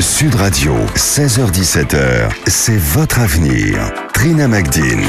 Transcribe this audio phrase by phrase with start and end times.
[0.00, 3.92] Sud Radio, 16h17h, c'est votre avenir.
[4.14, 5.04] Trina Magdine.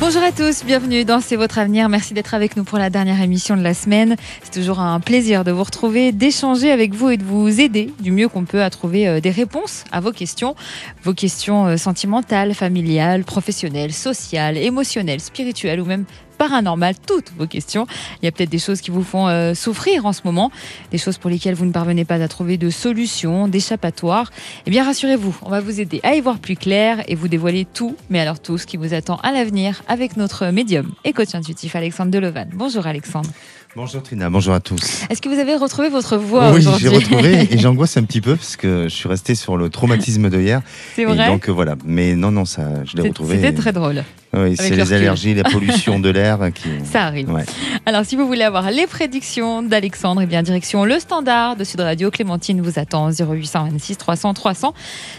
[0.00, 1.88] Bonjour à tous, bienvenue dans C'est votre avenir.
[1.88, 4.16] Merci d'être avec nous pour la dernière émission de la semaine.
[4.42, 8.10] C'est toujours un plaisir de vous retrouver, d'échanger avec vous et de vous aider du
[8.10, 10.56] mieux qu'on peut à trouver euh, des réponses à vos questions.
[11.04, 16.04] Vos questions euh, sentimentales, familiales, professionnelles, sociales, émotionnelles, spirituelles ou même
[16.36, 17.86] paranormal, toutes vos questions.
[18.22, 20.50] Il y a peut-être des choses qui vous font euh, souffrir en ce moment,
[20.90, 24.30] des choses pour lesquelles vous ne parvenez pas à trouver de solution, d'échappatoire.
[24.66, 27.66] Eh bien, rassurez-vous, on va vous aider à y voir plus clair et vous dévoiler
[27.72, 31.34] tout, mais alors tout ce qui vous attend à l'avenir avec notre médium et coach
[31.34, 32.48] intuitif Alexandre Delevan.
[32.54, 33.30] Bonjour Alexandre.
[33.76, 35.02] Bonjour Trina, bonjour à tous.
[35.10, 38.34] Est-ce que vous avez retrouvé votre voix Oui, j'ai retrouvé et j'angoisse un petit peu
[38.34, 40.62] parce que je suis resté sur le traumatisme de hier.
[40.94, 43.36] C'est Et vrai donc euh, voilà, mais non, non, ça, je l'ai retrouvé.
[43.36, 44.02] C'était très drôle.
[44.36, 44.94] Oui, c'est le les recul.
[44.96, 46.68] allergies, la pollution de l'air qui.
[46.84, 47.30] Ça arrive.
[47.32, 47.44] Ouais.
[47.86, 51.80] Alors, si vous voulez avoir les prédictions d'Alexandre, eh bien, direction le standard de Sud
[51.80, 52.10] Radio.
[52.10, 54.74] Clémentine vous attend 0826 300 300.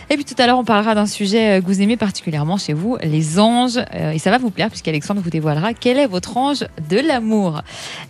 [0.10, 2.74] Et puis tout à l'heure, on parlera d'un sujet euh, que vous aimez particulièrement chez
[2.74, 3.78] vous, les anges.
[3.96, 7.62] Euh, Et ça va vous plaire puisqu'Alexandre vous dévoilera quel est votre ange de l'amour.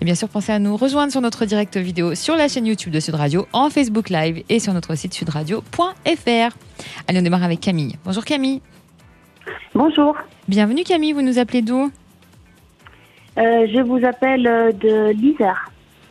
[0.01, 2.91] Et bien sûr, pensez à nous rejoindre sur notre direct vidéo sur la chaîne YouTube
[2.91, 6.55] de Sud Radio, en Facebook Live et sur notre site sudradio.fr.
[7.07, 7.95] Allez, on démarre avec Camille.
[8.05, 8.61] Bonjour Camille.
[9.73, 10.15] Bonjour,
[10.47, 11.91] Bienvenue Camille, vous nous appelez d'où?
[13.37, 15.69] Euh, je vous appelle euh, de l'Isère.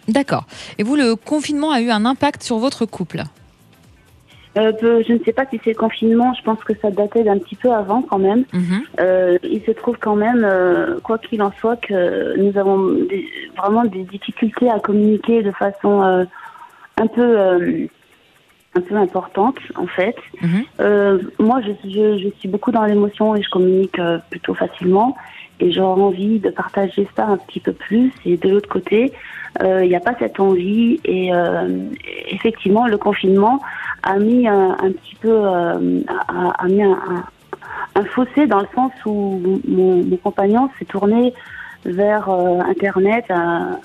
[0.08, 0.44] D'accord.
[0.78, 3.22] Et vous, le confinement a eu un impact sur votre couple?
[4.56, 7.38] Euh, je ne sais pas si c'est le confinement, je pense que ça datait d'un
[7.38, 8.44] petit peu avant quand même.
[8.52, 8.82] Mhm.
[9.00, 13.28] Euh, il se trouve quand même, euh, quoi qu'il en soit, que nous avons des-
[13.56, 16.26] vraiment des difficultés à communiquer de façon
[16.98, 17.88] un peu
[18.76, 20.16] un peu importante en fait.
[20.42, 20.64] Mhm.
[20.80, 25.16] Euh, moi, je, je, je suis beaucoup dans l'émotion et je communique euh, plutôt facilement.
[25.58, 28.12] Et j'aurais envie de partager ça un petit peu plus.
[28.26, 29.12] Et de l'autre côté,
[29.62, 31.00] euh, il n'y a pas cette envie.
[31.06, 31.30] Et
[32.28, 33.62] effectivement, le confinement
[34.02, 35.78] a mis un, un petit peu, a,
[36.58, 37.24] a mis un, un,
[37.94, 41.32] un fossé dans le sens où mon, mon compagnon s'est tourné
[41.86, 43.78] vers Internet, à,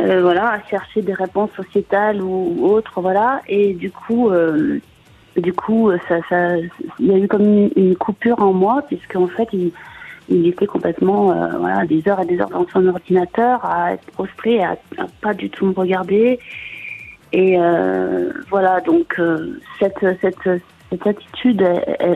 [0.00, 3.42] euh, voilà, à chercher des réponses sociétales ou autres, voilà.
[3.48, 4.80] Et du coup, euh,
[5.36, 6.56] du coup, ça, ça,
[6.98, 9.72] il y a eu comme une, coupure en moi, puisque en fait, il,
[10.28, 14.06] il était complètement, euh, voilà, des heures et des heures dans son ordinateur, à être
[14.12, 16.38] prostré, à, à pas du tout me regarder.
[17.32, 21.62] Et euh, voilà, donc euh, cette, cette, cette attitude,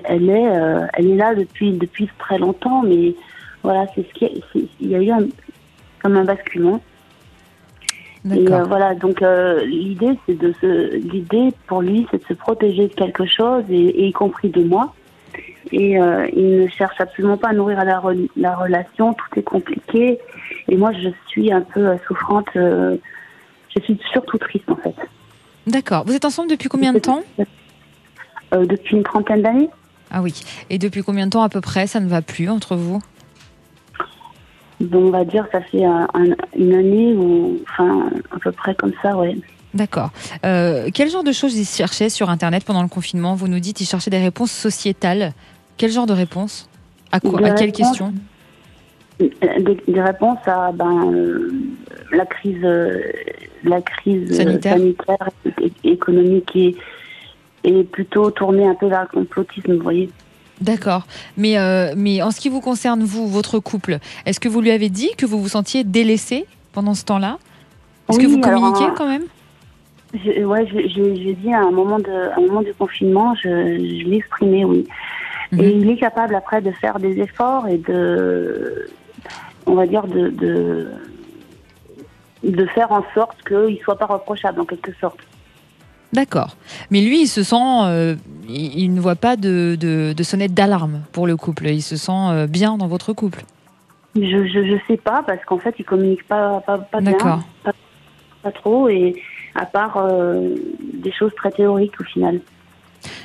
[0.05, 3.15] elle, est, euh, elle est là depuis, depuis très longtemps, mais
[3.63, 4.43] voilà, c'est ce qui,
[4.81, 5.31] il y a eu
[6.03, 6.81] comme un basculement.
[8.33, 12.33] Et euh, voilà, donc euh, l'idée, c'est de se, l'idée pour lui, c'est de se
[12.33, 14.95] protéger de quelque chose, et, et y compris de moi.
[15.73, 19.43] Et euh, il ne cherche absolument pas à nourrir la, re- la relation, tout est
[19.43, 20.19] compliqué.
[20.69, 22.49] Et moi, je suis un peu souffrante.
[23.75, 24.95] je suis surtout triste en fait.
[25.67, 26.05] D'accord.
[26.07, 27.23] Vous êtes ensemble depuis combien de temps?
[28.53, 29.71] Depuis une trentaine d'années.
[30.11, 30.43] Ah oui.
[30.71, 31.87] Et depuis combien de temps à peu près?
[31.87, 33.01] Ça ne va plus entre vous?
[34.91, 38.75] Donc on va dire, ça fait un- un- une année ou, enfin, à peu près
[38.75, 39.37] comme ça, ouais.
[39.75, 40.11] D'accord.
[40.45, 43.35] Euh, quel genre de choses il cherchait sur Internet pendant le confinement?
[43.35, 45.33] Vous nous dites il cherchait des réponses sociétales.
[45.77, 46.69] Quel genre de réponses?
[47.11, 48.13] À quoi À quelle réponses- question
[49.21, 49.29] Euh,
[49.61, 51.51] Des, des réponses à ben, euh,
[52.13, 53.01] la crise, euh,
[53.65, 54.75] la crise Sanitaire.
[54.77, 55.29] sanitaire
[55.85, 56.77] économique et,
[57.65, 60.11] et plutôt tournée un peu vers le complotisme, vous voyez.
[60.61, 61.07] D'accord.
[61.37, 64.71] Mais, euh, mais en ce qui vous concerne, vous, votre couple, est-ce que vous lui
[64.71, 67.39] avez dit que vous vous sentiez délaissé pendant ce temps-là?
[68.09, 69.25] Est-ce que vous alors, communiquez euh, quand même?
[70.15, 74.65] Je, ouais, j'ai dit à un moment de, à un moment du confinement, je, exprimé,
[74.65, 74.87] oui.
[75.53, 75.61] Mhm.
[75.61, 78.89] Et il est capable après de faire des efforts et de,
[79.67, 80.89] on va dire de, de,
[82.45, 85.19] de faire en sorte qu'il soit pas reprochable en quelque sorte.
[86.15, 86.57] D'accord.
[86.91, 87.57] Mais lui, il se sent.
[87.85, 88.15] euh,
[88.49, 91.67] il, il ne voit pas de, de, de sonnette d'alarme pour le couple.
[91.67, 93.45] Il se sent euh, bien dans votre couple.
[94.17, 97.43] Je, je, je sais pas parce qu'en fait il communique pas pas, pas bien,
[98.45, 99.21] pas trop et
[99.57, 100.55] à part euh,
[101.03, 102.41] des choses très théoriques au final.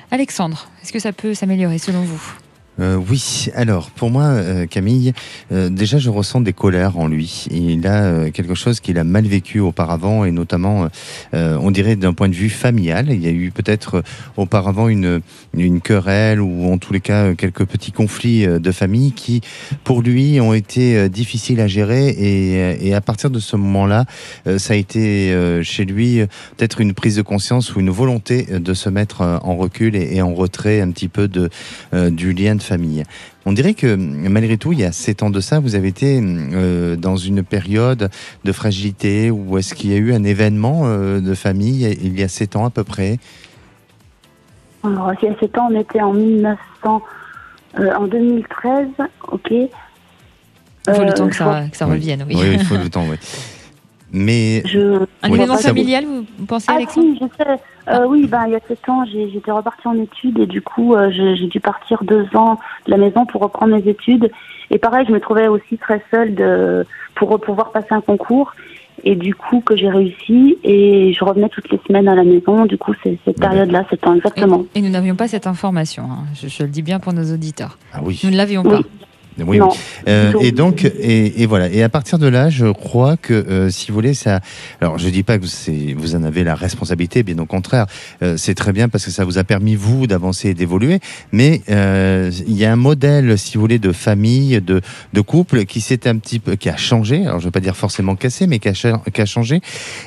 [0.10, 2.34] Alexandre, est-ce que ça peut s'améliorer selon vous?
[2.80, 5.14] Euh, oui, alors pour moi, euh, Camille,
[5.52, 7.46] euh, déjà je ressens des colères en lui.
[7.52, 10.88] Il a quelque chose qu'il a mal vécu auparavant et notamment,
[11.34, 13.08] on dirait d'un point de vue familial.
[13.10, 14.04] Il y a eu peut-être
[14.38, 15.22] auparavant une,
[15.56, 19.42] une querelle ou en tous les cas quelques petits conflits de famille qui,
[19.84, 24.06] pour lui, ont été difficiles à gérer et, à partir de ce moment-là,
[24.58, 25.34] ça a été
[25.64, 26.22] chez lui
[26.58, 30.34] peut-être une prise de conscience ou une volonté de se mettre en recul et, en
[30.34, 33.04] retrait un petit peu du lien de famille.
[33.46, 36.20] On dirait que malgré tout, il y a sept ans de ça, vous avez été
[36.24, 38.10] euh, dans une période
[38.46, 42.24] de fragilité ou est-ce qu'il y a eu un événement euh, de famille il y
[42.24, 43.18] a sept ans à peu près?
[44.84, 47.02] Alors, si à 7 ans, on était en 1900,
[47.80, 48.88] euh, en 2013,
[49.30, 49.52] ok.
[49.52, 49.70] Il
[50.94, 51.96] faut le temps que ça, que ça Oui.
[51.96, 52.36] revienne, oui.
[52.40, 53.18] Oui, il faut le temps, oui.
[54.12, 57.44] Mais Je, Un Oui, événement ça vous- familial, vous vous pensez, Ah Alexandre si, je
[57.44, 57.60] sais.
[57.90, 60.96] Euh, Oui, ben, il y a 7 ans, j'étais repartie en études et du coup,
[60.96, 64.32] euh, j'ai dû partir deux ans de la maison pour reprendre mes études.
[64.72, 66.86] Et pareil, je me trouvais aussi très seule de,
[67.16, 68.54] pour pouvoir passer un concours.
[69.06, 72.66] Et du coup, que j'ai réussi et je revenais toutes les semaines à la maison.
[72.66, 74.66] Du coup, c'est cette période-là, 7 ans exactement.
[74.76, 76.26] Et, et nous n'avions pas cette information, hein.
[76.36, 77.78] je, je le dis bien pour nos auditeurs.
[77.94, 78.72] ah oui, Nous ne l'avions Oui.
[78.72, 78.82] pas.
[79.46, 79.68] Oui, oui.
[80.08, 81.70] Euh, et donc, et, et voilà.
[81.70, 84.40] Et à partir de là, je crois que, euh, si vous voulez, ça.
[84.82, 87.86] Alors, je dis pas que c'est, vous en avez la responsabilité, bien au contraire.
[88.22, 91.00] Euh, c'est très bien parce que ça vous a permis vous d'avancer et d'évoluer.
[91.32, 94.82] Mais il y a un modèle, si vous voulez, de famille, de,
[95.14, 97.26] de couple qui s'est un petit peu, qui a changé.
[97.26, 99.62] Alors, je veux pas dire forcément cassé, mais qui a, qui a changé.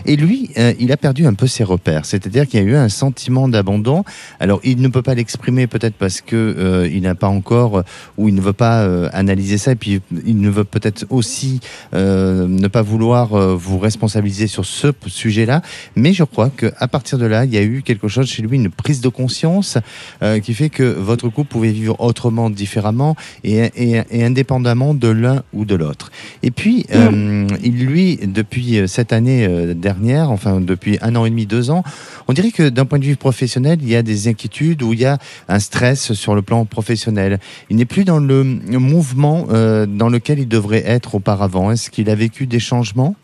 [0.07, 2.05] Et lui, il a perdu un peu ses repères.
[2.05, 4.05] C'est-à-dire qu'il y a eu un sentiment d'abandon.
[4.41, 7.83] Alors, il ne peut pas l'exprimer peut-être parce que il n'a pas encore
[8.17, 8.87] ou il ne veut pas
[9.23, 11.61] analyser ça et puis il ne veut peut-être aussi
[11.95, 15.63] euh, ne pas vouloir euh, vous responsabiliser sur ce sujet-là.
[15.97, 18.43] Mais je crois que à partir de là, il y a eu quelque chose chez
[18.43, 19.79] lui, une prise de conscience
[20.23, 25.09] euh, qui fait que votre couple pouvait vivre autrement, différemment et, et, et indépendamment de
[25.09, 26.11] l'un ou de l'autre.
[26.43, 31.47] Et puis, euh, il lui, depuis cette année dernière, enfin depuis un an et demi,
[31.47, 31.83] deux ans,
[32.29, 35.01] on dirait que d'un point de vue professionnel, il y a des inquiétudes ou il
[35.01, 37.39] y a un stress sur le plan professionnel.
[37.71, 39.02] Il n'est plus dans le mouvement
[39.51, 41.71] euh, dans lequel il devrait être auparavant.
[41.71, 43.15] Est-ce qu'il a vécu des changements?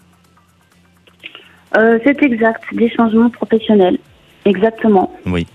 [1.76, 3.98] Euh, c'est exact, des changements professionnels.
[4.44, 5.12] Exactement.
[5.26, 5.46] Oui.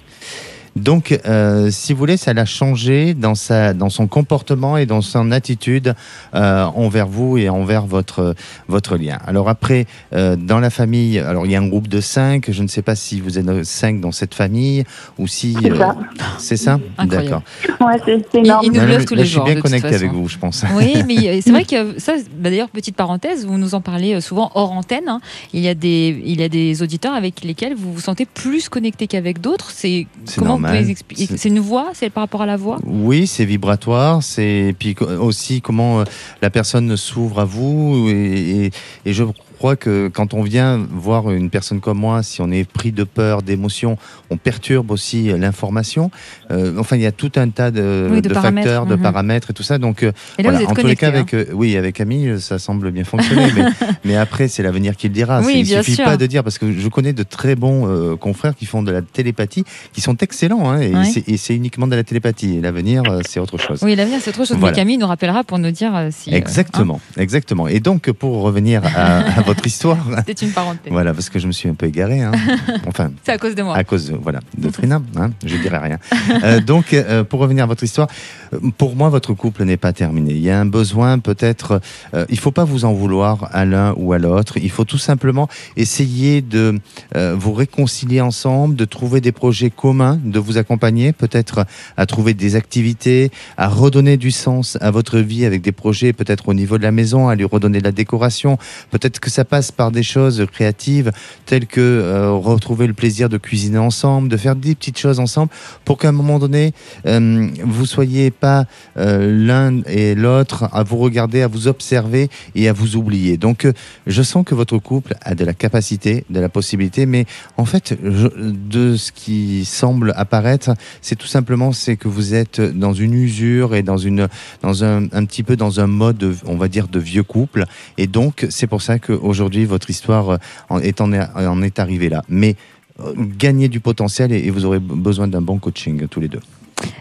[0.76, 5.02] Donc, euh, si vous voulez, ça l'a changé dans, sa, dans son comportement et dans
[5.02, 5.94] son attitude
[6.34, 8.34] euh, envers vous et envers votre,
[8.68, 9.20] votre lien.
[9.28, 12.50] Alors après, euh, dans la famille, alors il y a un groupe de cinq.
[12.52, 14.84] Je ne sais pas si vous êtes cinq dans cette famille
[15.20, 15.56] ou si...
[15.62, 15.96] C'est euh, ça.
[16.40, 17.30] C'est ça Incroyable.
[17.70, 17.88] D'accord.
[17.88, 18.62] Ouais, c'est Il- énorme.
[18.66, 20.28] il nous Non, bluffe mais tous là, les je suis jours, bien connecté avec vous,
[20.28, 20.66] je pense.
[20.76, 24.52] Oui, mais c'est vrai que ça, bah d'ailleurs, petite parenthèse, vous nous en parlez souvent
[24.56, 25.08] hors antenne.
[25.08, 25.22] hein.
[25.54, 28.70] Il, y a des, il y a des auditeurs avec lesquels vous vous sentez plus
[28.70, 29.70] connecté qu'avec d'autres.
[29.72, 30.96] C'est C'est comment normal.
[31.16, 35.62] C'est- une voix C'est par rapport à la voix Oui, c'est vibratoire, c'est puis aussi
[35.62, 36.04] comment euh,
[36.42, 38.72] la personne s'ouvre à vous et, et-
[39.06, 39.24] et je
[39.64, 43.06] crois que quand on vient voir une personne comme moi, si on est pris de
[43.06, 43.98] peur, d'émotion,
[44.30, 46.12] on perturbe aussi l'information.
[46.52, 49.02] Euh, enfin, il y a tout un tas de, Oui, de paramètres, facteurs, de mhm.
[49.02, 49.78] paramètres et tout ça.
[49.78, 50.58] Donc, euh, Et là, voilà.
[50.58, 51.14] vous êtes en tous les cas, hein.
[51.14, 53.48] avec euh, oui, avec Camille, ça semble bien fonctionner.
[53.56, 53.64] mais,
[54.04, 55.40] mais après, c'est l'avenir qui le dira.
[55.40, 56.04] Oui, il bien suffit sûr.
[56.04, 58.92] pas de dire parce que je connais de très bons euh, confrères qui font de
[58.92, 59.64] la télépathie,
[59.94, 62.60] qui sont excellents, hein, et c'est- uniquement de la télépathie.
[62.60, 63.80] L'avenir, c'est autre chose.
[63.82, 64.58] Oui, l'avenir, c'est autre chose.
[64.58, 64.74] Voilà.
[64.74, 66.34] Mais Camille nous rappellera pour nous dire si.
[66.34, 67.70] euh, Exactement, exactement.
[67.70, 70.92] Et donc, pour revenir à, à votre histoire, hein, C'était une parenthèse.
[70.92, 72.32] voilà, parce que je me suis un peu égaré, hein.
[72.88, 73.76] enfin, C'est à cause de moi.
[73.76, 76.00] à cause de, voilà, de Trina, hein, je dirais rien.
[76.44, 78.08] Euh, donc, euh, pour revenir à votre histoire,
[78.54, 80.32] euh, pour moi, votre couple n'est pas terminé.
[80.34, 81.82] Il y a un besoin, peut-être,
[82.14, 84.58] euh, il faut pas vous en vouloir à l'un ou à l'autre.
[84.58, 85.48] Il faut tout simplement
[85.78, 86.80] essayer de
[87.16, 91.66] vous réconcilier ensemble, de trouver des projets communs, de vous accompagner, peut-être
[91.98, 96.50] à trouver des activités, à redonner du sens à votre vie avec des projets, peut-être
[96.50, 98.58] au niveau de la maison, à lui redonner de la décoration.
[98.92, 101.12] Peut-être que ça passe par des choses créatives
[101.46, 105.50] telles que euh, retrouver le plaisir de cuisiner ensemble, de faire des petites choses ensemble,
[105.86, 106.74] pour qu'à un moment donné,
[107.06, 108.66] euh, vous soyez pas
[108.98, 113.38] euh, l'un et l'autre à vous regarder, à vous observer et à vous oublier.
[113.38, 113.74] Donc, euh,
[114.08, 117.26] je sens que votre couple a de la capacité, de la possibilité, mais
[117.58, 120.72] en fait, de ce qui semble apparaître,
[121.02, 124.28] c'est tout simplement c'est que vous êtes dans une usure et dans une
[124.62, 127.66] dans un, un petit peu dans un mode, on va dire, de vieux couple.
[127.98, 129.00] Et donc, c'est pour ça
[129.34, 130.38] qu'aujourd'hui, votre histoire euh,
[130.70, 132.22] en est, en, en est arrivée là.
[132.30, 132.56] Mais
[133.00, 136.40] euh, gagnez du potentiel et, et vous aurez besoin d'un bon coaching tous les deux.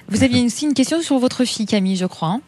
[0.08, 2.28] Vous aviez aussi une question sur votre fille, Camille, je crois.
[2.28, 2.40] hein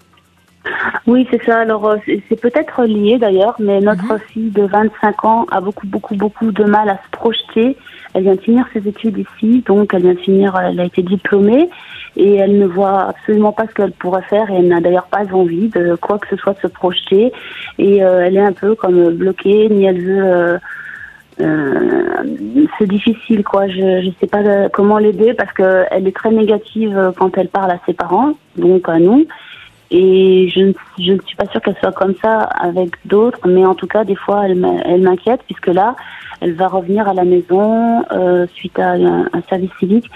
[1.06, 1.58] Oui, c'est ça.
[1.60, 4.20] Alors, euh, c'est c'est peut-être lié d'ailleurs, mais notre Mhm.
[4.32, 7.76] fille de 25 ans a beaucoup, beaucoup, beaucoup de mal à se projeter.
[8.14, 11.02] Elle vient de finir ses études ici, donc elle vient de finir, elle a été
[11.02, 11.68] diplômée
[12.16, 15.24] et elle ne voit absolument pas ce qu'elle pourrait faire et elle n'a d'ailleurs pas
[15.32, 17.32] envie de quoi que ce soit de se projeter.
[17.78, 20.24] Et euh, elle est un peu comme bloquée, ni elle veut.
[20.24, 20.58] euh,
[21.40, 22.22] euh,
[22.78, 23.66] c'est difficile, quoi.
[23.68, 27.36] Je ne sais pas euh, comment l'aider parce que elle est très négative euh, quand
[27.36, 29.26] elle parle à ses parents, donc à nous.
[29.90, 33.64] Et je ne, je ne suis pas sûre qu'elle soit comme ça avec d'autres, mais
[33.64, 34.56] en tout cas, des fois, elle
[35.02, 35.94] m'inquiète, puisque là,
[36.40, 40.10] elle va revenir à la maison euh, suite à un, un service civique,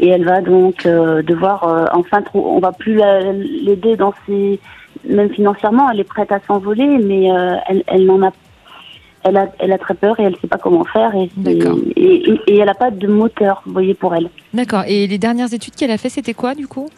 [0.00, 4.60] et elle va donc euh, devoir, euh, enfin, on va plus la- l'aider dans ses,
[5.08, 8.32] même financièrement, elle est prête à s'envoler, mais euh, elle, elle n'en a,
[9.24, 12.40] elle a, elle a très peur et elle sait pas comment faire et, et, et,
[12.48, 14.28] et elle a pas de moteur, vous voyez, pour elle.
[14.52, 14.82] D'accord.
[14.86, 16.88] Et les dernières études qu'elle a fait, c'était quoi du coup?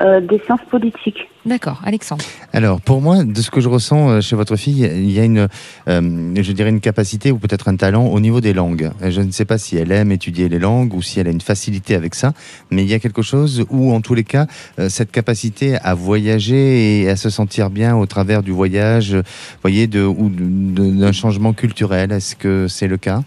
[0.00, 1.28] Euh, des sciences politiques.
[1.46, 2.24] D'accord, Alexandre.
[2.52, 5.24] Alors, pour moi, de ce que je ressens euh, chez votre fille, il y a
[5.24, 5.46] une,
[5.88, 8.90] euh, je dirais une capacité ou peut-être un talent au niveau des langues.
[9.00, 11.40] Je ne sais pas si elle aime étudier les langues ou si elle a une
[11.40, 12.32] facilité avec ça,
[12.72, 14.48] mais il y a quelque chose où, en tous les cas,
[14.88, 19.16] cette capacité à voyager et à se sentir bien au travers du voyage,
[19.62, 23.22] voyez, de, ou d'un changement culturel, est-ce que c'est le cas?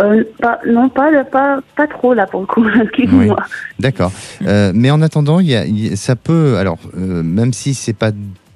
[0.00, 3.36] Euh, pas, non, pas, pas, pas trop là pour le coup, excusez-moi.
[3.78, 4.12] D'accord.
[4.46, 6.56] Euh, mais en attendant, y a, y ça peut.
[6.56, 8.12] Alors, euh, même si c'est pas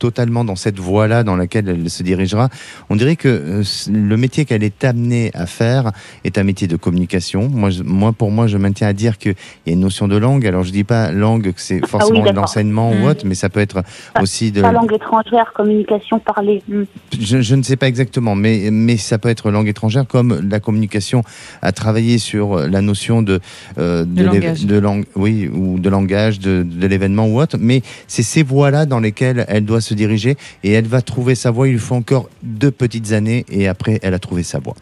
[0.07, 2.49] totalement dans cette voie-là dans laquelle elle se dirigera,
[2.91, 3.63] on dirait que euh,
[4.11, 5.93] le métier qu'elle est amenée à faire
[6.25, 7.49] est un métier de communication.
[7.49, 9.35] Moi, je- moi pour moi, je maintiens à dire qu'il
[9.67, 10.45] y a une notion de langue.
[10.45, 13.49] Alors, je dis pas langue que c'est forcément de Ah l'enseignement ou autre, mais ça
[13.49, 13.83] peut être
[14.21, 14.61] aussi de.
[14.61, 16.63] Pas langue étrangère, communication parlée.
[16.69, 16.83] Hmm.
[17.21, 20.59] Je, je ne sais pas exactement, mais, mais ça peut être langue étrangère comme la
[20.59, 21.23] communication
[21.63, 23.39] à travailler sur la notion de,
[23.79, 24.67] euh, De l'éve- langage.
[24.67, 27.57] de langue, oui, ou de langage, de, de l'événement ou autre.
[27.61, 31.51] Mais c'est ces voies-là dans lesquelles elle doit se diriger et elle va trouver sa
[31.51, 31.69] voie.
[31.69, 34.75] Il lui faut encore deux petites années et après elle a trouvé sa voie.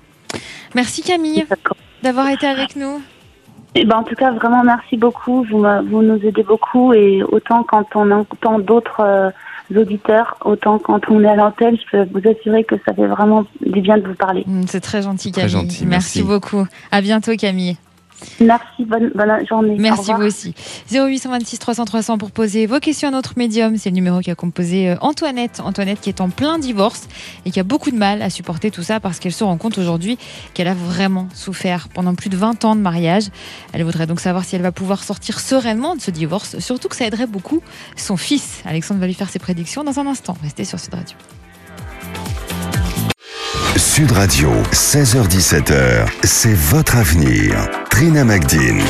[0.75, 1.45] Merci Camille
[2.03, 3.01] d'avoir été avec nous.
[3.77, 5.45] Eh ben, en tout cas, vraiment, merci beaucoup.
[5.45, 9.31] Vous, vous nous aidez beaucoup et autant quand on entend d'autres euh,
[9.77, 13.45] auditeurs, autant quand on est à l'antenne, je peux vous assurer que ça fait vraiment
[13.65, 14.43] du bien de vous parler.
[14.47, 15.53] Mm, C'est très gentil Très Camille.
[15.71, 16.23] gentil, merci merci.
[16.25, 16.67] beaucoup.
[16.91, 17.77] À bientôt Camille.
[18.41, 19.77] Merci, bonne, bonne journée.
[19.79, 20.55] Merci vous aussi.
[20.91, 23.77] 0826 300 300 pour poser vos questions à notre médium.
[23.77, 25.61] C'est le numéro qui a composé euh, Antoinette.
[25.65, 27.09] Antoinette qui est en plein divorce
[27.45, 29.79] et qui a beaucoup de mal à supporter tout ça parce qu'elle se rend compte
[29.79, 30.19] aujourd'hui
[30.55, 33.25] qu'elle a vraiment souffert pendant plus de 20 ans de mariage.
[33.73, 36.59] Elle voudrait donc savoir si elle va pouvoir sortir sereinement de ce divorce.
[36.59, 37.63] Surtout que ça aiderait beaucoup
[37.97, 38.63] son fils.
[38.65, 40.37] Alexandre va lui faire ses prédictions dans un instant.
[40.43, 41.17] Restez sur Sud Radio.
[43.77, 47.69] Sud Radio, 16h17h, c'est votre avenir.
[48.03, 48.81] Magdine.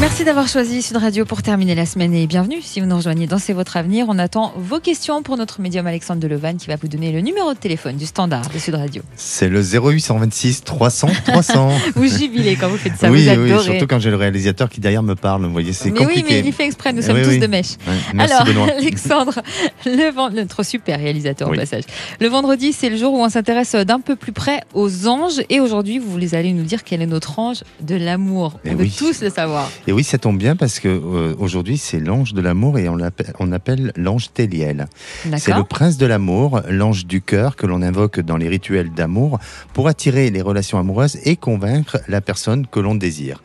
[0.00, 2.60] Merci d'avoir choisi Sud Radio pour terminer la semaine et bienvenue.
[2.62, 5.86] Si vous nous rejoignez dans C'est votre avenir, on attend vos questions pour notre médium
[5.86, 9.02] Alexandre Delevanne qui va vous donner le numéro de téléphone du standard de Sud Radio.
[9.16, 11.70] C'est le 0826 300 300.
[11.94, 14.80] Vous jubilez quand vous faites ça, oui, vous oui, surtout quand j'ai le réalisateur qui
[14.80, 15.46] derrière me parle.
[15.46, 16.42] Vous voyez, c'est mais oui, compliqué.
[16.42, 17.38] mais il fait exprès, nous Eh sommes oui, tous oui.
[17.38, 17.74] de mèche.
[18.14, 18.66] Merci Alors, Benoît.
[18.78, 19.40] Alexandre,
[19.86, 21.56] le vend- notre super réalisateur Oui.
[21.56, 21.84] au passage.
[22.20, 25.40] Le vendredi, c'est le jour où on s'intéresse d'un peu plus près aux anges.
[25.50, 28.43] Et aujourd'hui, vous les allez nous dire quel est notre ange de l'amour.
[28.64, 28.94] Eh On veut oui.
[28.96, 29.70] tous le savoir.
[29.86, 32.96] Et oui, ça tombe bien parce que euh, aujourd'hui c'est l'ange de l'amour et on
[32.96, 34.86] l'appelle, on appelle l'ange Téliel.
[35.36, 39.38] C'est le prince de l'amour, l'ange du cœur que l'on invoque dans les rituels d'amour
[39.72, 43.42] pour attirer les relations amoureuses et convaincre la personne que l'on désire.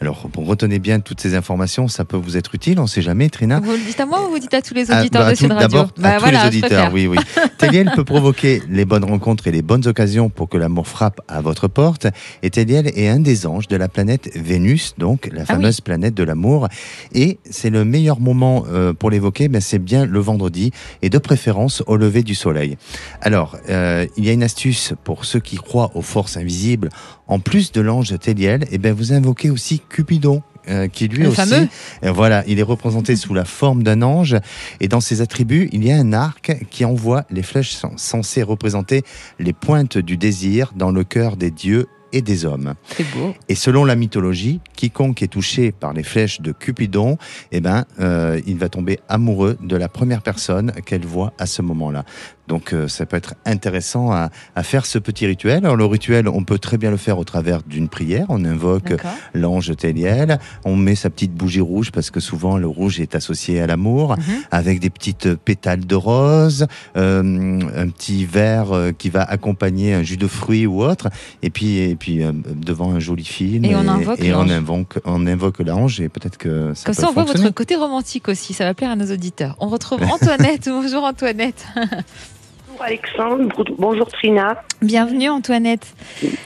[0.00, 3.28] Alors, retenez bien toutes ces informations, ça peut vous être utile, on ne sait jamais,
[3.30, 3.60] Trina.
[3.60, 5.36] Vous le dites à moi ou vous dites à tous les Ah, auditeurs bah, de
[5.36, 7.16] tout- Radio D'abord, Bah à tous voilà, les auditeurs, oui, oui.
[7.58, 11.40] Téliel peut provoquer les bonnes rencontres et les bonnes occasions pour que l'amour frappe à
[11.40, 12.06] votre porte.
[12.42, 16.14] Et Téliel est un des anges de la planète Vénus, donc la Ah fameuse planète
[16.14, 16.68] de l'amour.
[17.14, 20.72] Et c'est le meilleur moment euh, pour l'évoquer, mais c'est bien le vendredi
[21.02, 22.76] et de préférence au lever du soleil.
[23.22, 26.90] Alors, euh, il y a une astuce pour ceux qui croient aux forces invisibles.
[27.26, 30.42] En plus de l'ange Téliel, eh ben, vous invoquez aussi Cupidon.
[30.68, 31.68] euh, qui lui Le aussi, fameux.
[32.04, 34.34] euh, voilà, il est représenté sous la forme d'un ange
[34.80, 38.42] et dans ses attributs, il y a un arc qui envoie les flèches cen- censées
[38.42, 39.02] représenter
[39.38, 42.74] les pointes du désir dans le cœur des dieux et des hommes.
[42.96, 43.34] C'est beau.
[43.48, 47.18] Et selon la mythologie, quiconque est touché par les flèches de Cupidon,
[47.50, 51.60] eh ben, euh, il va tomber amoureux de la première personne qu'elle voit à ce
[51.60, 52.04] moment-là.
[52.48, 55.64] Donc euh, ça peut être intéressant à, à faire ce petit rituel.
[55.64, 58.26] Alors le rituel, on peut très bien le faire au travers d'une prière.
[58.28, 59.12] On invoque D'accord.
[59.32, 63.60] l'ange Téliel, on met sa petite bougie rouge parce que souvent le rouge est associé
[63.60, 64.24] à l'amour, Mhm.
[64.50, 70.02] avec des petites pétales de rose, euh, un petit verre euh, qui va accompagner un
[70.02, 71.08] jus de fruits ou autre,
[71.42, 73.64] et puis, et puis euh, devant un joli film.
[73.64, 74.50] Et on invoque et on l'ange.
[74.52, 77.74] invoque, on invoque l'ange et peut-être que ça Comme peut ça, on voit votre côté
[77.76, 78.52] romantique aussi.
[78.52, 79.56] Ça va plaire à nos auditeurs.
[79.60, 80.64] On retrouve Antoinette.
[80.68, 81.64] Bonjour Antoinette.
[82.76, 85.94] Bonjour Alexandre, bonjour Trina, Bienvenue Antoinette.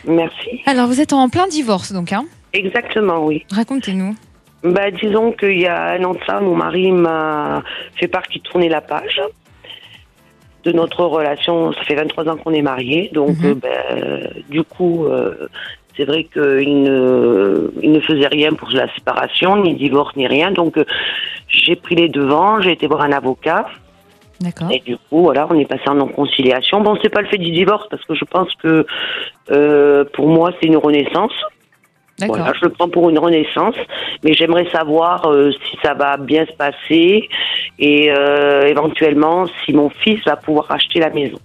[0.06, 0.60] merci.
[0.66, 2.26] Alors, vous êtes en plein divorce donc, hein?
[2.52, 3.46] Exactement, oui.
[3.50, 4.14] Racontez-nous.
[4.62, 7.62] Bah, disons qu'il y a un an de ça, mon mari m'a
[7.96, 9.22] fait part qu'il tournait la page
[10.64, 11.72] de notre relation.
[11.72, 13.46] Ça fait 23 ans qu'on est mariés, donc Mhm.
[13.46, 15.48] euh, ben, du coup, euh,
[15.96, 20.50] c'est vrai qu'il ne, il ne faisait rien pour la séparation, ni divorce, ni rien.
[20.50, 20.84] Donc, euh,
[21.48, 23.66] j'ai pris les devants, j'ai été voir un avocat.
[24.40, 24.68] D'accord.
[24.70, 26.80] Et du coup, voilà, on est passé en non-conciliation.
[26.80, 28.86] Bon, c'est pas le fait du divorce parce que je pense que
[29.50, 31.32] euh, pour moi, c'est une renaissance.
[32.18, 32.36] D'accord.
[32.38, 33.76] Voilà, je le prends pour une renaissance,
[34.24, 37.28] mais j'aimerais savoir euh, si ça va bien se passer
[37.78, 41.38] et euh, éventuellement si mon fils va pouvoir acheter la maison.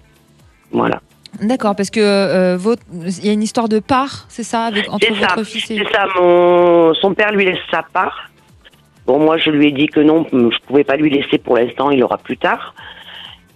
[0.72, 1.00] Voilà.
[1.42, 4.92] D'accord, parce que euh, votre- il y a une histoire de part, c'est ça, avec,
[4.92, 5.78] entre C'est ça, votre fils et.
[5.78, 6.06] c'est ça.
[6.20, 8.30] Mon, son père lui laisse sa part.
[9.06, 11.92] Bon, moi, je lui ai dit que non, je pouvais pas lui laisser pour l'instant,
[11.92, 12.74] il aura plus tard.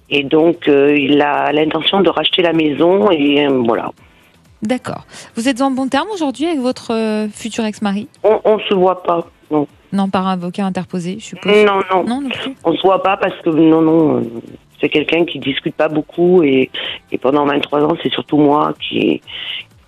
[0.09, 3.91] Et donc, euh, il a l'intention de racheter la maison et euh, voilà.
[4.61, 5.05] D'accord.
[5.35, 8.07] Vous êtes en bon terme aujourd'hui avec votre euh, futur ex-mari?
[8.23, 9.27] On, on se voit pas.
[9.51, 11.63] Non, Non, par un avocat interposé, je suppose?
[11.65, 12.03] non, non.
[12.03, 12.55] Non, non plus?
[12.63, 14.23] On se voit pas parce que non, non.
[14.81, 16.69] C'est quelqu'un qui discute pas beaucoup et,
[17.11, 19.21] et pendant 23 ans, c'est surtout moi qui,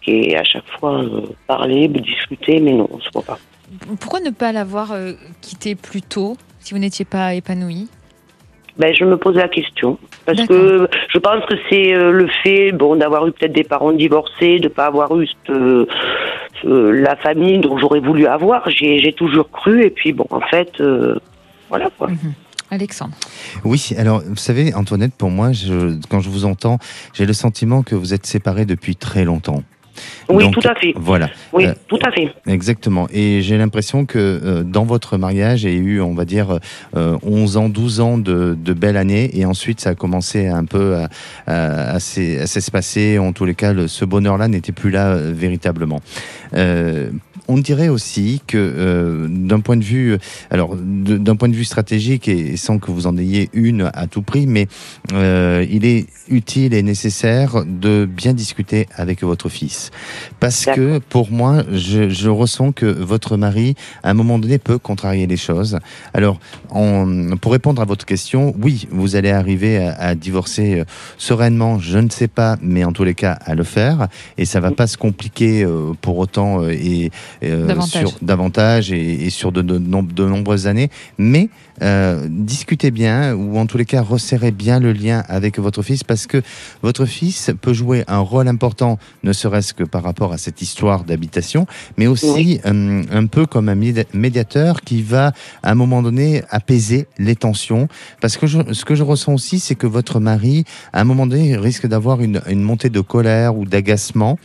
[0.02, 1.02] qui ai à chaque fois
[1.48, 3.38] parlé, discuté, mais non, on se voit pas.
[4.00, 7.88] Pourquoi ne pas l'avoir euh, quitté plus tôt si vous n'étiez pas épanoui
[8.78, 12.72] Ben, je me pose la question parce que je pense que c'est euh, le fait,
[12.72, 15.86] bon, d'avoir eu peut-être des parents divorcés, de pas avoir eu cette, euh,
[16.66, 18.70] la famille dont j'aurais voulu avoir.
[18.70, 21.18] J'ai toujours cru et puis bon, en fait, euh,
[21.70, 22.10] voilà quoi.
[22.72, 23.16] Alexandre.
[23.64, 26.78] Oui, alors vous savez, Antoinette, pour moi, je, quand je vous entends,
[27.14, 29.64] j'ai le sentiment que vous êtes séparés depuis très longtemps.
[30.30, 30.94] Oui, Donc, tout à fait.
[30.96, 32.32] Voilà, Oui, euh, tout à fait.
[32.48, 33.08] exactement.
[33.14, 36.60] Et j'ai l'impression que euh, dans votre mariage, il y a eu, on va dire,
[36.96, 39.32] euh, 11 ans, 12 ans de, de belles années.
[39.38, 41.10] Et ensuite, ça a commencé un peu à,
[41.48, 43.20] à, à s'es- à s'espacer.
[43.20, 46.00] En tous les cas, le- ce bonheur-là n'était plus là euh, véritablement.
[47.52, 50.18] On dirait aussi que euh, d'un point de vue,
[50.52, 54.22] alors d'un point de vue stratégique et, sans que vous en ayez une à tout
[54.22, 54.68] prix, mais
[55.14, 59.90] euh, il est utile et nécessaire de bien discuter avec votre fils,
[60.40, 64.78] parce que pour moi, je, je ressens que votre mari, à un moment donné, peut
[64.78, 65.80] contrarier les choses.
[66.14, 66.40] Alors,
[66.70, 70.86] en- pour répondre à votre question, oui, vous allez arriver à, à divorcer euh,
[71.18, 74.60] sereinement, je ne sais pas, mais en tous les cas à le faire, et ça
[74.60, 77.10] va pas se compliquer euh, pour autant euh, et
[77.42, 78.02] Davantage.
[78.02, 81.50] sur davantage et, et sur de, de nombreuses années, mais
[81.82, 86.04] euh, discutez bien ou en tous les cas resserrez bien le lien avec votre fils
[86.04, 86.42] parce que
[86.82, 91.04] votre fils peut jouer un rôle important, ne serait-ce que par rapport à cette histoire
[91.04, 91.66] d'habitation,
[91.98, 92.62] mais aussi Oui.
[92.66, 95.34] euh, un peu comme un médi- médiateur qui va
[95.64, 97.88] à un moment donné apaiser les tensions.
[98.22, 101.28] Parce que je- ce que je ressens aussi, c'est que votre mari, à un moment
[101.28, 104.38] donné, risque d'avoir une, une montée de colère ou d'agacement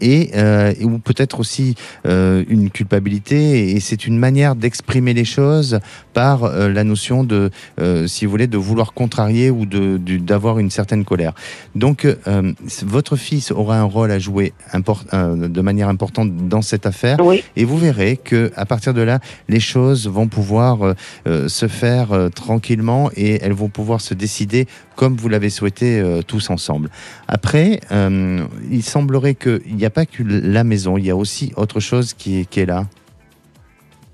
[0.00, 3.70] et euh, ou peut-être aussi une culpabilité.
[3.72, 5.80] Et c'est une manière d'exprimer les choses
[6.14, 10.70] par euh, la notion de, euh, si vous voulez, de vouloir contrarier ou d'avoir une
[10.70, 11.34] certaine colère.
[11.74, 12.52] Donc, euh,
[12.84, 17.18] votre fils aura un rôle à jouer import- euh, de manière importante dans cette affaire.
[17.20, 20.94] Oui, Et vous verrez que à partir de là, les choses vont pouvoir
[21.26, 24.66] se faire tranquillement et elles vont pouvoir se décider
[24.96, 26.90] comme vous l'avez souhaité euh, tous ensemble.
[27.28, 31.52] Après, euh, il semblerait qu'il n'y a pas que la maison, il y a aussi
[31.56, 32.86] autre chose qui est là.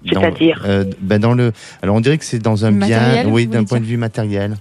[0.08, 1.52] C'est-à-dire euh, ben dans le.
[1.82, 4.54] Alors on dirait que c'est dans un bien, oui, d'un point de vue matériel.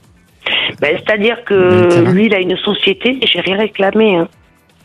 [0.82, 4.16] ben, c'est-à-dire que lui, il a une société et j'ai rien réclamé.
[4.16, 4.28] Hein.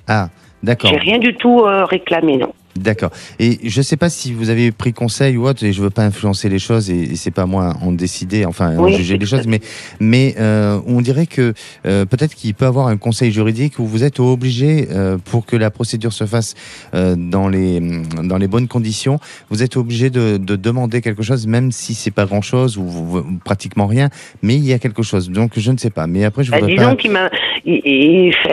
[0.06, 0.28] Ah,
[0.62, 0.90] d'accord.
[0.90, 2.52] J'ai rien du tout euh, réclamé, non.
[2.76, 3.10] D'accord.
[3.40, 5.90] Et je ne sais pas si vous avez pris conseil ou autre, et je veux
[5.90, 8.94] pas influencer les choses, et, c'est pas moi en décider, enfin en Oui.
[8.94, 9.60] juger les choses, mais
[9.98, 11.52] mais euh, on dirait que
[11.86, 15.56] euh, peut-être qu'il peut avoir un conseil juridique où vous êtes obligé euh, pour que
[15.56, 16.54] la procédure se fasse
[16.92, 17.80] dans les
[18.22, 19.18] dans les bonnes conditions,
[19.50, 22.82] vous êtes obligé de, de demander quelque chose, même si c'est pas grand chose ou,
[22.82, 24.08] ou pratiquement rien,
[24.42, 25.28] mais il y a quelque chose.
[25.30, 26.06] Donc je ne sais pas.
[26.06, 26.96] Mais après je Ben, voudrais disons pas.
[26.96, 27.30] qu'il m'a,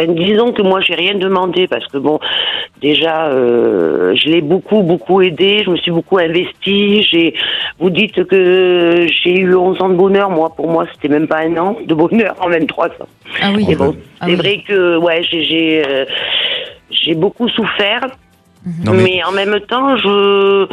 [0.08, 2.20] disons que moi j'ai rien demandé parce que bon,
[2.82, 7.04] déjà euh, je l'ai beaucoup beaucoup aidé, je me suis beaucoup investi.
[7.04, 7.34] J'ai,
[7.80, 11.40] vous dites que j'ai eu 11 ans de bonheur, moi pour moi c'était même pas
[11.40, 12.92] un an de bonheur en 23 ans.
[13.42, 13.76] Ah oui.
[13.76, 14.38] Bon, Ah c'est oui.
[14.38, 16.06] vrai que ouais j'ai j'ai euh,
[16.90, 18.08] j'ai beaucoup souffert.
[18.84, 19.04] Non, mais...
[19.04, 20.68] mais- en même temps, je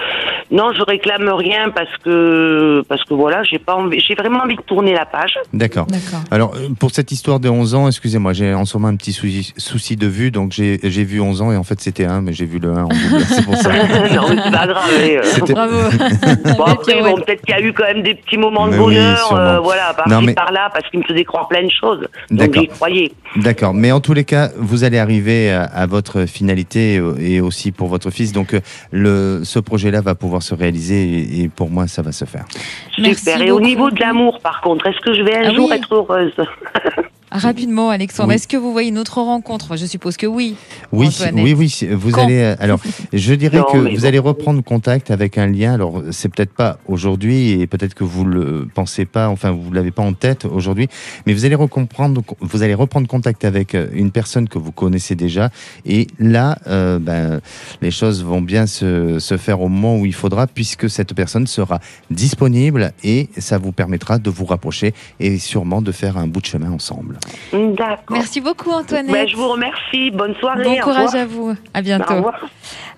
[0.50, 4.56] non, je réclame rien parce que parce que voilà, j'ai pas envie, j'ai vraiment envie
[4.56, 5.34] de tourner la page.
[5.52, 5.86] D'accord.
[6.30, 9.12] Alors, euh, pour cette histoire de 11 ans, excusez-moi, j'ai en ce moment un petit
[9.12, 12.20] souci, souci de vue, donc j'ai j'ai vu 11 ans et en fait c'était 1,
[12.20, 13.70] mais j'ai vu le 1 en double, c'est pour ça.
[14.14, 14.90] non, mais c'est pas grave.
[14.98, 15.22] mais, euh,
[15.54, 15.76] Bravo.
[16.58, 18.78] Bon, après, bon, peut-être qu'il y a eu quand même des petits moments de Mais
[18.78, 21.70] bonheur, euh, voilà, par Non, mais- par là, parce qu'il me faisait croire plein de
[21.70, 22.00] choses.
[22.30, 22.62] Donc D'accord.
[22.62, 23.12] j'y croyais.
[23.36, 27.40] D'accord, mais en tous les cas, vous allez arriver à, à votre finalité euh, et
[27.40, 31.48] aussi pour votre fils, donc euh, le, ce projet-là va pouvoir se réaliser et, et
[31.48, 32.44] pour moi, ça va se faire.
[32.98, 33.42] Merci Super.
[33.42, 35.76] Et au niveau de l'amour, par contre, est-ce que je vais un Ah jour oui.
[35.76, 36.32] être heureuse?
[37.34, 38.36] Rapidement, Alexandre, Oui.
[38.36, 39.76] est-ce que vous voyez une autre rencontre?
[39.76, 40.54] Je suppose que oui.
[40.92, 41.44] Oui, Antoinette.
[41.44, 41.88] oui, oui.
[41.90, 42.38] Vous Quand allez.
[42.38, 42.80] euh, Alors,
[43.12, 44.04] je dirais Non, que vous bon.
[44.04, 45.74] allez reprendre contact avec un lien.
[45.74, 49.28] Alors, c'est peut-être pas aujourd'hui et peut-être que vous le pensez pas.
[49.28, 50.86] Enfin, vous l'avez pas en tête aujourd'hui.
[51.26, 52.22] Mais vous allez reprendre.
[52.40, 55.50] Vous allez reprendre contact avec euh, une personne que vous connaissez déjà.
[55.84, 57.40] Et là, euh, ben,
[57.82, 61.48] les choses vont bien se, se faire au moment où il faudra, puisque cette personne
[61.48, 61.80] sera
[62.12, 66.46] disponible et ça vous permettra de vous rapprocher et sûrement de faire un bout de
[66.46, 67.18] chemin ensemble.
[67.52, 68.16] D'accord.
[68.16, 69.12] Merci beaucoup Antoinette.
[69.12, 70.10] Ben, je vous remercie.
[70.10, 70.64] Bonne soirée.
[70.64, 71.54] Bon courage à vous.
[71.72, 72.26] À bientôt.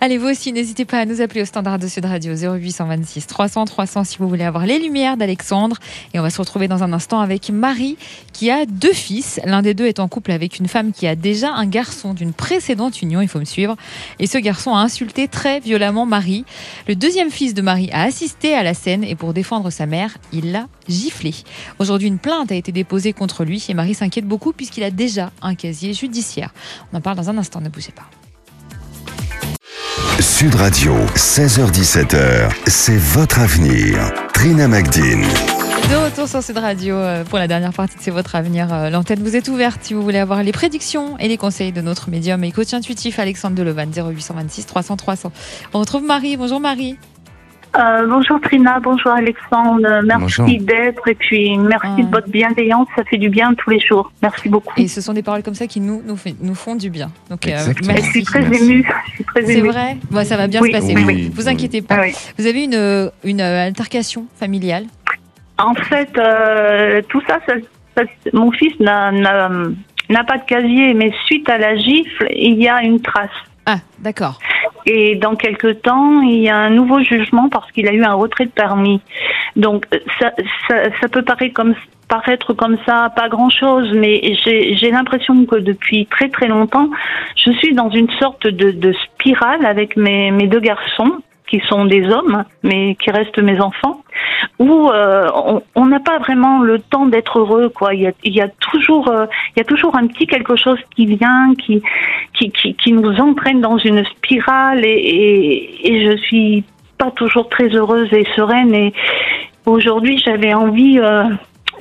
[0.00, 3.64] Allez, vous aussi, n'hésitez pas à nous appeler au standard de Sud Radio 0826 300
[3.64, 5.76] 300 si vous voulez avoir les lumières d'Alexandre.
[6.12, 7.96] Et on va se retrouver dans un instant avec Marie
[8.32, 9.40] qui a deux fils.
[9.44, 12.32] L'un des deux est en couple avec une femme qui a déjà un garçon d'une
[12.32, 13.76] précédente union, il faut me suivre.
[14.18, 16.44] Et ce garçon a insulté très violemment Marie.
[16.88, 20.18] Le deuxième fils de Marie a assisté à la scène et pour défendre sa mère,
[20.32, 21.34] il l'a giflé.
[21.78, 25.30] Aujourd'hui, une plainte a été déposée contre lui et Marie s'inquiète beaucoup puisqu'il a déjà
[25.42, 26.52] un casier judiciaire.
[26.92, 28.08] On en parle dans un instant, ne bougez pas.
[30.20, 34.12] Sud Radio, 16h17h, c'est votre avenir.
[34.32, 35.24] Trina Magdine.
[35.90, 38.72] De retour sur Sud Radio euh, pour la dernière partie de C'est votre avenir.
[38.72, 41.80] Euh, L'antenne vous est ouverte si vous voulez avoir les prédictions et les conseils de
[41.80, 45.32] notre médium et coach intuitif Alexandre Delevan 0826 300 300.
[45.74, 46.36] On retrouve Marie.
[46.36, 46.98] Bonjour Marie.
[47.78, 52.02] Euh, bonjour Trina, bonjour Alexandre, merci d'être et puis merci Ah.
[52.02, 54.10] de votre bienveillance, ça fait du bien tous les jours.
[54.22, 54.72] Merci beaucoup.
[54.78, 57.10] Et ce sont des paroles comme ça qui nous, nous, fait- nous font du bien.
[57.28, 58.64] Donc, euh, je suis très Merci.
[58.64, 58.88] émue,
[59.44, 60.94] C'est vrai Bon, Ça va bien Oui, se passer.
[60.94, 61.30] oui, vous oui.
[61.34, 61.96] vous inquiétez pas.
[61.98, 62.14] Ah oui.
[62.38, 64.84] Vous avez une, une euh, altercation familiale
[65.58, 67.54] En fait, euh, tout ça, ça-
[67.94, 69.12] ça- mon fils n'a
[70.26, 73.28] pas de casier, mais suite à la gifle, il y a une trace.
[73.66, 74.38] Ah, d'accord.
[74.86, 78.14] Et dans quelques temps, il y a un nouveau jugement parce qu'il a eu un
[78.14, 79.00] retrait de permis.
[79.56, 79.86] Donc
[80.20, 80.32] ça,
[80.68, 81.74] ça, ça peut paraître comme
[82.08, 86.88] paraître comme ça pas grand chose, mais j'ai j'ai l'impression que depuis très très longtemps,
[87.36, 91.84] je suis dans une sorte de, de spirale avec mes, mes deux garçons qui sont
[91.84, 94.02] des hommes, mais qui restent mes enfants,
[94.58, 95.28] où euh,
[95.74, 97.94] on- n'a pas vraiment le temps d'être heureux, quoi.
[97.94, 100.56] Il y a, il y a toujours, euh, il y a toujours un petit quelque
[100.56, 101.80] chose qui vient, qui,
[102.34, 106.64] qui, qui, qui nous entraîne dans une spirale, et, et, et je suis
[106.98, 108.74] pas toujours très heureuse et sereine.
[108.74, 108.92] Et
[109.66, 111.24] aujourd'hui, j'avais envie euh,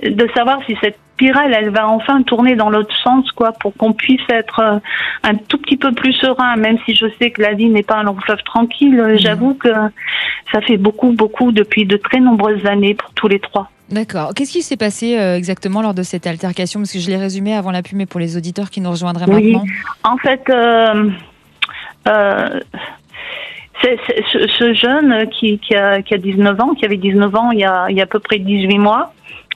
[0.03, 3.93] de savoir si cette spirale, elle va enfin tourner dans l'autre sens, quoi, pour qu'on
[3.93, 4.79] puisse être euh,
[5.23, 7.95] un tout petit peu plus serein, même si je sais que la vie n'est pas
[7.95, 8.99] un long fleuve tranquille.
[8.99, 9.69] euh, J'avoue que
[10.51, 13.69] ça fait beaucoup, beaucoup depuis de très nombreuses années pour tous les trois.
[13.89, 14.33] D'accord.
[14.35, 16.81] Qu'est-ce qui s'est passé euh, exactement lors de cette altercation?
[16.81, 19.25] Parce que je l'ai résumé avant la pub, mais pour les auditeurs qui nous rejoindraient
[19.29, 19.53] Oui.
[19.53, 19.63] maintenant.
[20.03, 21.09] En fait, euh,
[22.09, 22.59] euh,
[23.81, 27.59] ce, ce jeune qui, qui, a, qui a 19 ans, qui avait 19 ans il
[27.59, 29.13] y a, il y a à peu près 18 mois,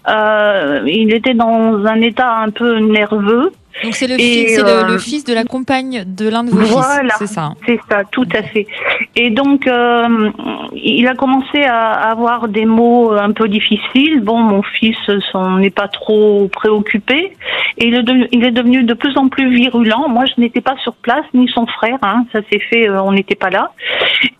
[0.07, 3.51] il était dans un état un peu nerveux.
[3.83, 6.49] Donc c'est le, fils, c'est le- euh, le fils de la compagne de l'un de
[6.49, 7.09] vos Voilà.
[7.15, 8.67] fils, c'est ça hein C'est ça, tout à fait.
[9.15, 10.29] Et donc, euh,
[10.73, 14.21] il a commencé à avoir des mots un peu difficiles.
[14.21, 14.97] Bon, mon fils
[15.31, 17.33] s'en est pas trop préoccupé.
[17.77, 20.09] Et il est, devenu, il est devenu de plus en plus virulent.
[20.09, 21.97] Moi, je n'étais pas sur place, ni son frère.
[22.01, 23.71] Hein, ça s'est fait, euh, on n'était pas là.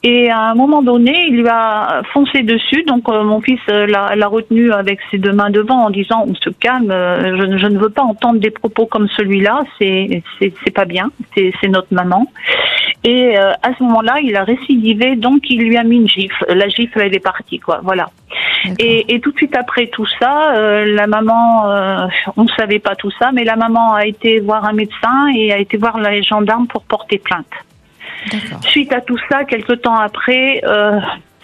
[0.03, 2.83] Et à un moment donné, il lui a foncé dessus.
[2.87, 6.35] Donc, euh, mon fils euh, l'a retenu avec ses deux mains devant en disant "On
[6.35, 6.91] se calme.
[6.91, 9.63] euh, Je, je ne veux pas entendre des propos comme celui-là.
[9.77, 11.11] C'est c'est pas bien.
[11.35, 12.27] C'est notre maman."
[13.03, 16.45] Et euh, à ce moment-là, il a récidivé, donc il lui a mis une gifle.
[16.49, 17.79] La gifle, elle est partie, quoi.
[17.81, 18.09] Voilà.
[18.77, 22.79] Et, et tout de suite après tout ça, euh, la maman, euh, on ne savait
[22.79, 25.97] pas tout ça, mais la maman a été voir un médecin et a été voir
[25.99, 27.45] les gendarmes pour porter plainte.
[28.63, 30.61] Suite à tout ça, quelque temps après,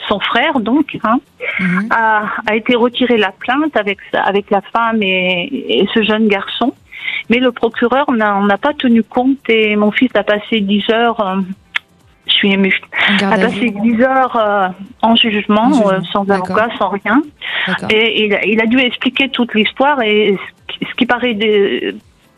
[0.09, 1.19] son frère, donc, hein,
[1.59, 1.87] Mhm.
[1.91, 6.73] a, a été retiré la plainte avec, avec la femme et, et ce jeune garçon.
[7.29, 11.19] Mais le procureur n'a n'a pas tenu compte et mon fils a passé 10 heures,
[11.19, 11.41] euh,
[12.27, 12.79] je suis émue,
[13.33, 13.71] a passé vue.
[13.95, 14.67] 10 heures euh,
[15.01, 17.21] en jugement, En jugement, euh, sans avocat, sans rien.
[17.91, 20.37] Et il, a- il a dû expliquer toute l'histoire et
[20.69, 21.35] ce qui- paraît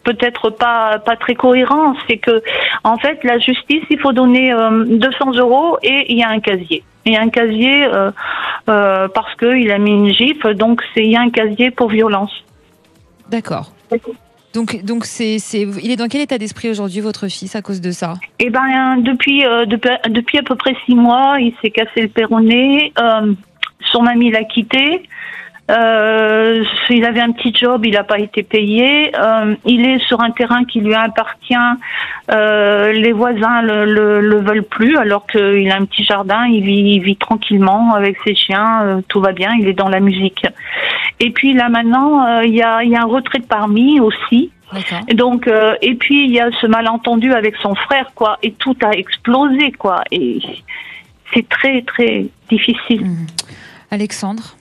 [0.03, 2.41] peut-être pas pas très cohérent, c'est que
[2.83, 6.39] en fait la justice, il faut donner euh, 200 euros et il y a un
[6.39, 6.83] casier.
[7.05, 8.11] Il y a un casier euh,
[8.69, 12.33] euh, parce qu'il a mis une gifle, donc il y a un casier pour violence.
[13.91, 14.13] D'accord.
[14.53, 17.81] Donc, donc c'est, c'est, il est dans quel état d'esprit aujourd'hui, votre fils, à cause
[17.81, 18.15] de ça?
[18.39, 22.07] Eh ben depuis euh, depuis, depuis à peu près six mois, il s'est cassé le
[22.07, 22.93] péroné.
[22.99, 23.33] Euh,
[23.91, 25.03] son ami l'a quitté.
[25.69, 29.11] Euh, il avait un petit job, il n'a pas été payé.
[29.17, 31.55] Euh, il est sur un terrain qui lui appartient.
[32.31, 36.45] Euh, les voisins le, le, le veulent plus, alors qu'il a un petit jardin.
[36.45, 38.81] Il vit, il vit tranquillement avec ses chiens.
[38.83, 39.51] euh, tout va bien.
[39.59, 40.45] Il est dans la musique.
[41.19, 43.99] Et puis là maintenant, euh, il y, a, il y a un retrait de parmi
[43.99, 44.51] aussi.
[45.13, 48.75] Donc euh, et puis il y a ce malentendu avec son frère quoi et tout
[48.83, 50.41] a explosé quoi et
[51.33, 53.05] c'est très très difficile.
[53.05, 53.27] Mhm.
[53.91, 54.56] Alexandre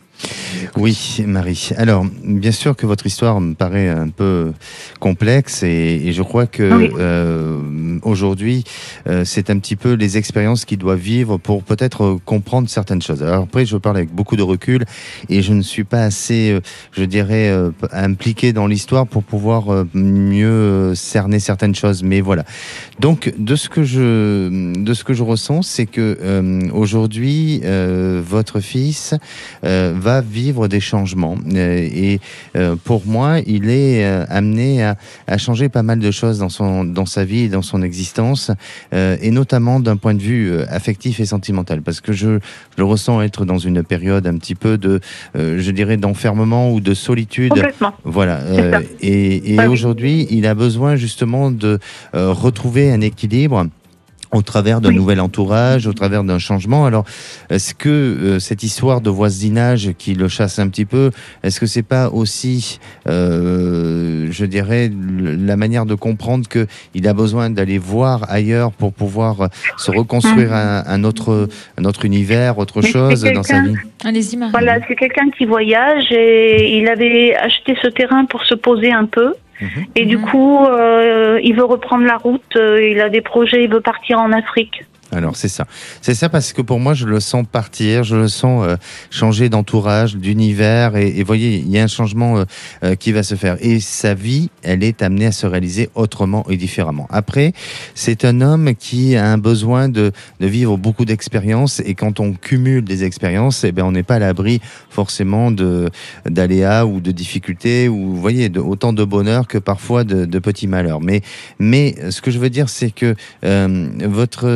[0.77, 1.71] Oui, Marie.
[1.77, 4.53] Alors, bien sûr que votre histoire me paraît un peu
[5.01, 6.91] complexe et, et je crois que Oui.
[6.99, 7.59] euh,
[8.03, 8.65] aujourd'hui,
[9.09, 13.03] euh, c'est un petit peu les expériences qu'il doit vivre pour peut-être euh, comprendre certaines
[13.03, 13.23] choses.
[13.23, 14.85] Alors après, je parle avec beaucoup de recul
[15.29, 16.61] et je ne suis pas assez, euh,
[16.93, 17.53] je dirais,
[17.93, 22.03] impliqué dans l'histoire pour pouvoir mieux cerner certaines choses.
[22.03, 22.45] Mais voilà.
[23.01, 26.19] Donc, de ce que je, de ce que je ressens, c'est que
[26.73, 29.15] aujourd'hui, votre fils
[29.63, 32.21] va vivre des changements et
[32.85, 37.07] pour moi, il est amené à, à changer pas mal de choses dans son, dans
[37.07, 38.51] sa vie et dans son existence,
[38.93, 42.77] euh, et notamment d'un point de vue euh, affectif et sentimental, parce que je, je
[42.77, 45.01] le ressens être dans une période un petit peu de,
[45.37, 47.53] euh, je dirais, d'enfermement ou de solitude.
[47.55, 47.95] Complètement.
[48.05, 48.41] Voilà.
[48.41, 49.73] Euh, et et Ah oui.
[49.73, 51.79] aujourd'hui, il a besoin justement de
[52.13, 53.67] retrouver un équilibre
[54.33, 54.97] au travers d'un Oui.
[54.97, 56.87] nouvel entourage, au travers d'un changement.
[56.87, 57.05] Alors,
[57.51, 61.11] est-ce que euh, cette histoire de voisinage qui le chasse un petit peu,
[61.43, 67.15] est-ce que c'est pas aussi, euh, je dirais, la manière de comprendre que il a
[67.15, 72.81] besoin d'aller voir ailleurs pour pouvoir se reconstruire un, un autre, un autre univers, autre.
[72.83, 73.75] Mais chose dans sa vie?
[74.05, 74.51] Allez-y, Marie.
[74.53, 79.07] Voilà, c'est quelqu'un qui voyage et il avait acheté ce terrain pour se poser un
[79.07, 79.35] peu.
[79.61, 79.87] Mhm.
[79.95, 80.25] Et du Mhm.
[80.27, 84.19] coup, euh, il veut reprendre la route, euh, il a des projets, il veut partir
[84.19, 84.85] en Afrique.
[85.13, 85.67] Alors c'est ça,
[86.03, 88.77] c'est ça parce que pour moi je le sens partir, je le sens euh,
[89.11, 92.45] changer d'entourage, d'univers et, et voyez il y a un changement euh,
[92.83, 96.45] euh, qui va se faire et sa vie elle est amenée à se réaliser autrement
[96.51, 97.07] et différemment.
[97.09, 97.53] Après
[97.95, 102.33] c'est un homme qui a un besoin de, de vivre beaucoup d'expériences et quand on
[102.33, 105.89] cumule des expériences, eh ben on n'est pas à l'abri forcément de
[106.29, 110.67] d'aléas ou de difficultés ou vous voyez autant de bonheur que parfois de, de petits
[110.67, 111.01] malheurs.
[111.01, 111.21] Mais
[111.61, 113.15] mais ce que je veux dire c'est que
[113.45, 114.49] euh, votre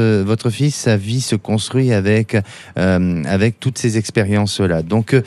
[0.48, 2.37] fils, sa vie se construit avec
[2.79, 4.83] euh, toutes ces expériences là.
[4.83, 5.22] Donc euh,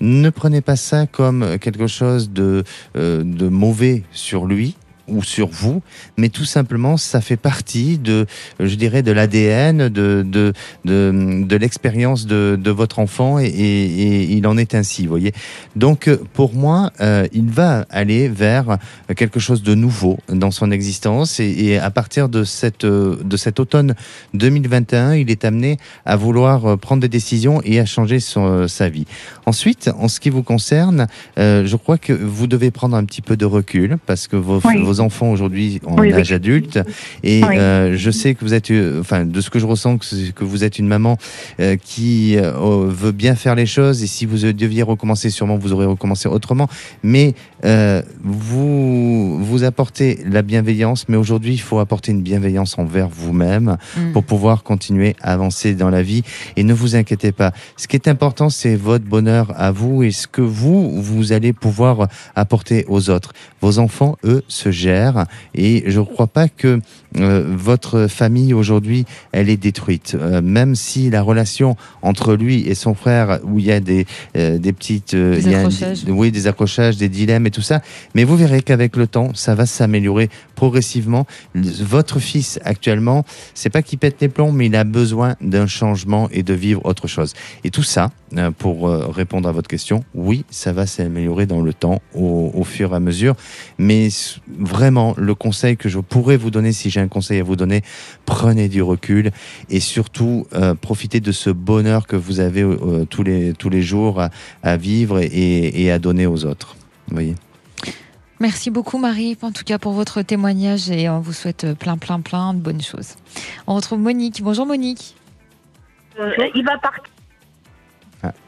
[0.00, 2.64] ne prenez pas ça comme quelque chose de
[2.96, 4.74] euh, de mauvais sur lui
[5.08, 5.82] ou sur vous,
[6.16, 8.26] mais tout simplement, ça fait partie de,
[8.60, 10.52] je dirais, de l'ADN, de, de,
[10.84, 15.10] de, de l'expérience de, de votre enfant, et, et, et il en est ainsi, vous
[15.10, 15.32] voyez.
[15.76, 18.78] Donc, pour moi, euh, il va aller vers
[19.16, 23.36] quelque chose de nouveau dans son existence, et, et à partir de, cette, euh, de
[23.36, 23.94] cet automne
[24.34, 28.88] 2021, il est amené à vouloir prendre des décisions et à changer son, euh, sa
[28.88, 29.06] vie.
[29.46, 31.06] Ensuite, en ce qui vous concerne,
[31.38, 34.60] euh, je crois que vous devez prendre un petit peu de recul, parce que vos,
[34.64, 34.82] Oui.
[34.82, 36.12] vos enfants aujourd'hui Oui, oui.
[36.12, 36.78] âge adulte,
[37.22, 37.56] et Oui.
[37.56, 40.64] euh, je sais que vous êtes, euh, enfin, de ce que je ressens, que, vous
[40.64, 41.16] êtes une maman
[41.60, 42.52] euh, qui euh,
[42.88, 46.68] veut bien faire les choses, et si vous deviez recommencer, sûrement vous aurez recommencé autrement,
[47.02, 47.34] mais
[48.22, 54.12] vous, vous apportez la bienveillance, mais aujourd'hui, il faut apporter une bienveillance envers vous-même Mm.
[54.12, 56.22] pour pouvoir continuer à avancer dans la vie.
[56.56, 57.52] Et ne vous inquiétez pas.
[57.76, 61.52] Ce qui est important, c'est votre bonheur à vous et ce que vous, vous allez
[61.52, 63.32] pouvoir apporter aux autres.
[63.60, 64.85] Vos enfants, eux, se gèrent
[65.54, 66.80] et je ne crois pas que
[67.18, 70.16] euh, votre famille aujourd'hui, elle est détruite.
[70.20, 74.06] Euh, même si la relation entre lui et son frère, où il y a des,
[74.36, 75.14] euh, des petites...
[75.14, 76.04] euh, Des il y a un- accrochages.
[76.08, 77.80] oui, des accrochages, des dilemmes et tout ça.
[78.14, 81.26] Mais vous verrez qu'avec le temps, ça va s'améliorer progressivement.
[81.54, 83.24] Votre fils, actuellement,
[83.54, 86.84] c'est pas qu'il pète les plombs, mais il a besoin d'un changement et de vivre
[86.84, 87.34] autre chose.
[87.64, 88.10] Et tout ça,
[88.58, 92.92] pour répondre à votre question, oui, ça va s'améliorer dans le temps, au, au fur
[92.92, 93.34] et à mesure.
[93.78, 94.08] Mais
[94.58, 97.82] vraiment, le conseil que je pourrais vous donner, si j'ai un conseil à vous donner,
[98.26, 99.30] prenez du recul
[99.70, 103.82] et surtout euh, profitez de ce bonheur que vous avez euh, tous les tous les
[103.82, 104.30] jours à,
[104.62, 106.76] à vivre et, et à donner aux autres.
[107.08, 107.34] Vous voyez.
[108.38, 112.20] Merci beaucoup Marie, en tout cas pour votre témoignage et on vous souhaite plein plein
[112.20, 113.14] plein de bonnes choses.
[113.66, 114.42] On retrouve Monique.
[114.42, 115.16] Bonjour Monique.
[116.20, 117.04] Euh, il va partir.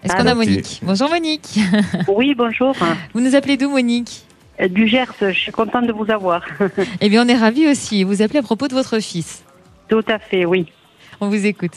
[0.03, 1.61] Est-ce qu'on a Monique Bonjour Monique.
[2.09, 2.75] Oui, bonjour.
[3.15, 4.25] Vous nous appelez d'où Monique?
[4.25, 4.28] Euh,
[4.71, 6.45] Du Gers, je suis contente de vous avoir.
[7.01, 8.03] Eh bien on est ravis aussi.
[8.05, 9.45] Vous appelez à propos de votre fils.
[9.89, 10.67] Tout à fait, oui.
[11.21, 11.73] On vous écoute.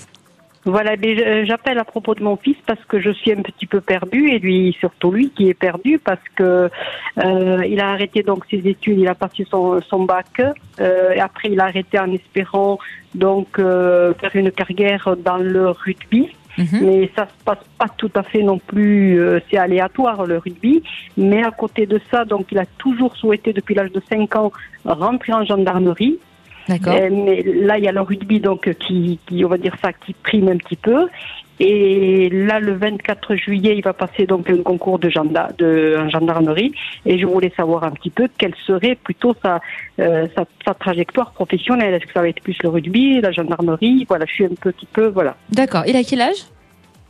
[0.64, 3.82] Voilà, je- j'appelle à propos de mon fils parce que je suis un petit peu
[3.82, 6.70] perdue et lui, surtout lui, qui est perdu parce que
[7.18, 10.40] euh, il a arrêté donc ses études, il a passé son, son bac.
[10.80, 12.78] Euh, et après, il a arrêté en espérant
[13.16, 16.30] donc euh, faire une carrière dans le rugby.
[16.58, 16.80] Mhm.
[16.82, 20.84] mais ça se passe pas tout à fait non plus, euh, c'est aléatoire le rugby.
[21.18, 24.52] Mais à côté de ça, donc il a toujours souhaité depuis l'âge de 5 ans
[24.86, 26.20] rentrer en gendarmerie.
[26.68, 26.94] D'accord.
[26.94, 29.94] Euh, mais là, il y a le rugby donc qui, qui, on va dire ça,
[29.94, 31.08] qui prime un petit peu.
[31.64, 36.10] Et là, le 24 juillet, il va passer donc un concours de, genda de en
[36.10, 36.74] gendarmerie.
[37.06, 39.62] Et je voulais savoir un petit peu quelle serait plutôt sa,
[40.00, 41.94] euh, sa, sa trajectoire professionnelle.
[41.94, 44.06] Est-ce que ça va être plus le rugby, la gendarmerie?
[44.10, 45.36] Voilà, je suis un petit peu, voilà.
[45.52, 45.84] D'accord.
[45.86, 46.48] Il a quel âge?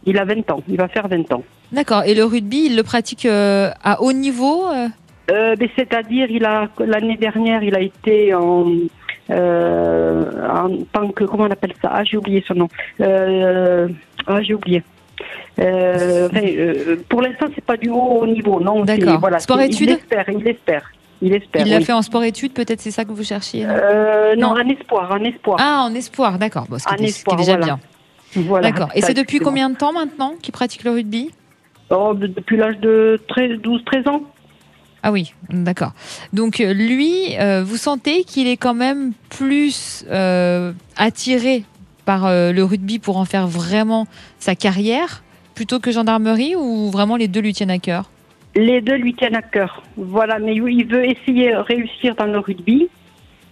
[0.05, 1.45] Il a 20 ans, il va faire 20 ans.
[1.71, 2.03] D'accord.
[2.03, 5.55] Et le rugby, il le pratique euh, à haut niveau euh?
[5.57, 8.65] Mais c'est-à-dire, il a l'année dernière, il a été en
[9.31, 11.89] en tant que comment on appelle ça?
[11.93, 12.67] Ah, j'ai oublié son nom.
[12.99, 13.87] Euh,
[14.27, 14.83] ah, j'ai oublié.
[15.59, 18.83] Euh, enfin, euh, pour l'instant, c'est pas du haut niveau, non.
[18.83, 19.19] D'accord.
[19.19, 20.91] Voilà, Sport-études Il espère, il espère,
[21.21, 21.65] il espère.
[21.67, 21.83] Il l'a oui.
[21.83, 23.73] fait en sport-études, peut-être c'est ça que vous cherchiez non?
[23.75, 24.57] Euh, non, Non.
[24.57, 25.57] un espoir, un espoir.
[25.59, 26.65] Ah, en espoir, d'accord.
[26.69, 27.65] Bon, ce qui est- ce qui est espoir, déjà voilà.
[27.65, 27.79] bien.
[28.43, 28.89] Voilà, D'accord.
[28.95, 31.31] Et c'est depuis combien de temps maintenant qu'il pratique le rugby?
[31.89, 34.21] Oh, de- Depuis l'âge de 13, 12, 13 ans.
[35.03, 35.93] Ah oui, d'accord.
[36.31, 41.63] Donc euh, lui, euh, vous sentez qu'il est quand même plus euh, attiré
[42.05, 44.07] par le rugby pour en faire vraiment
[44.39, 48.09] sa carrière plutôt que gendarmerie ou vraiment les deux lui tiennent à cœur?
[48.55, 49.83] Les deux lui tiennent à cœur.
[49.95, 52.89] Voilà, mais il veut essayer de réussir dans le rugby.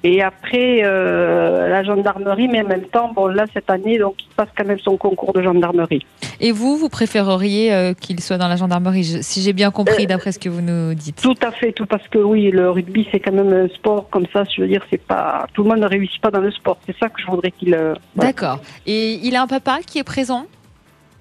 [0.04, 4.34] Et après, euh, la gendarmerie, mais en même temps, bon, là, cette année, donc, il
[4.34, 6.06] passe quand même son concours de gendarmerie.
[6.40, 10.08] Et vous, vous préféreriez euh, qu'il soit dans la gendarmerie, si j'ai bien compris Euh,
[10.08, 13.08] d'après ce que vous nous dites Tout à fait, tout parce que oui, le rugby,
[13.12, 14.44] c'est quand même un sport comme ça.
[14.56, 16.78] Je veux dire, c'est pas tout le monde ne réussit pas dans le sport.
[16.86, 17.74] C'est ça que je voudrais qu'il.
[17.74, 17.94] euh.
[18.16, 18.62] D'accord.
[18.88, 20.46] Et il a un papa qui est présent?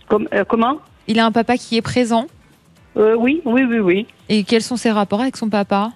[0.07, 0.77] Comme, comment?
[1.09, 2.27] Il a un papa qui est présent?
[2.95, 4.07] Oui, oui, oui, oui.
[4.29, 5.91] Et quels sont ses rapports avec son papa?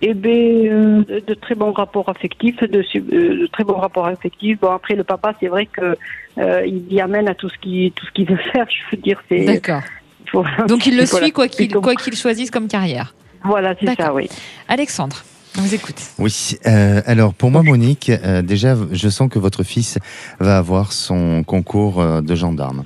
[0.00, 4.06] Eh bien, euh, de, très bons rapports affectifs, de, su- euh, de très bons rapports
[4.06, 4.58] affectifs.
[4.60, 5.96] Bon, après, le papa, c'est vrai que
[6.38, 8.66] euh, il y amène à tout ce qu'il tout ce qu'il veut faire.
[8.70, 9.44] Je veux dire, c'est.
[9.44, 9.82] D'accord.
[10.68, 13.14] Donc il le Voilà, suit quoi qu'il quoi qu'il choisisse comme carrière.
[13.44, 14.06] Voilà, c'est D'accord.
[14.06, 14.28] ça, oui.
[14.68, 15.24] Alexandre,
[15.56, 15.96] on vous écoute.
[16.18, 19.98] Oui, euh, alors pour moi, Monique, euh, déjà, je sens que votre fils
[20.38, 22.84] va avoir son concours euh, de gendarme.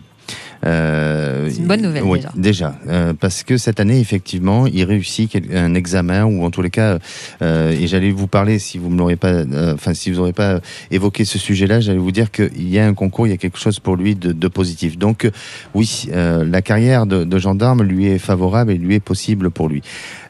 [0.64, 2.76] Euh, C'est une bonne nouvelle, oui, déjà.
[2.88, 6.98] euh, parce que cette année, effectivement, il réussit un examen ou en tous les cas,
[7.42, 9.42] euh, et j'allais vous parler si vous me l'aurez pas,
[9.74, 12.94] enfin si vous n'aurez pas évoqué ce sujet-là, j'allais vous dire qu'il y a un
[12.94, 14.98] concours, il y a quelque chose pour lui de, de positif.
[14.98, 15.28] Donc
[15.74, 19.68] oui, euh, la carrière de, de gendarme lui est favorable et lui est possible pour
[19.68, 19.82] lui.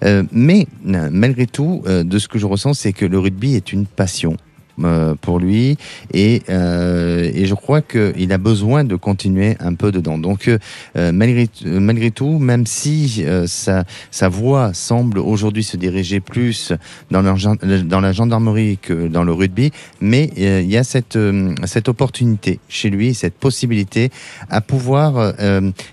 [0.04, 3.72] Euh, mais malgré tout, euh, de ce que je ressens, c'est que le rugby est
[3.72, 4.36] une passion.
[4.80, 5.76] Euh, pour lui
[6.14, 10.16] et, euh, et je crois qu'il a besoin de continuer un peu dedans.
[10.16, 16.72] Donc euh, malgré, malgré tout, même si sa, sa voix semble aujourd'hui se diriger plus
[17.10, 21.18] dans la, gendarmerie que dans le rugby, mais il y a cette,
[21.66, 24.10] cette opportunité chez lui, cette possibilité
[24.48, 25.34] à pouvoir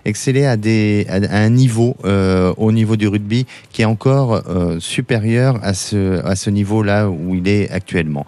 [0.06, 4.42] exceller à, des, à, un niveau au niveau du rugby qui est encore
[4.80, 8.26] supérieur à ce, à ce niveau-là où il est actuellement.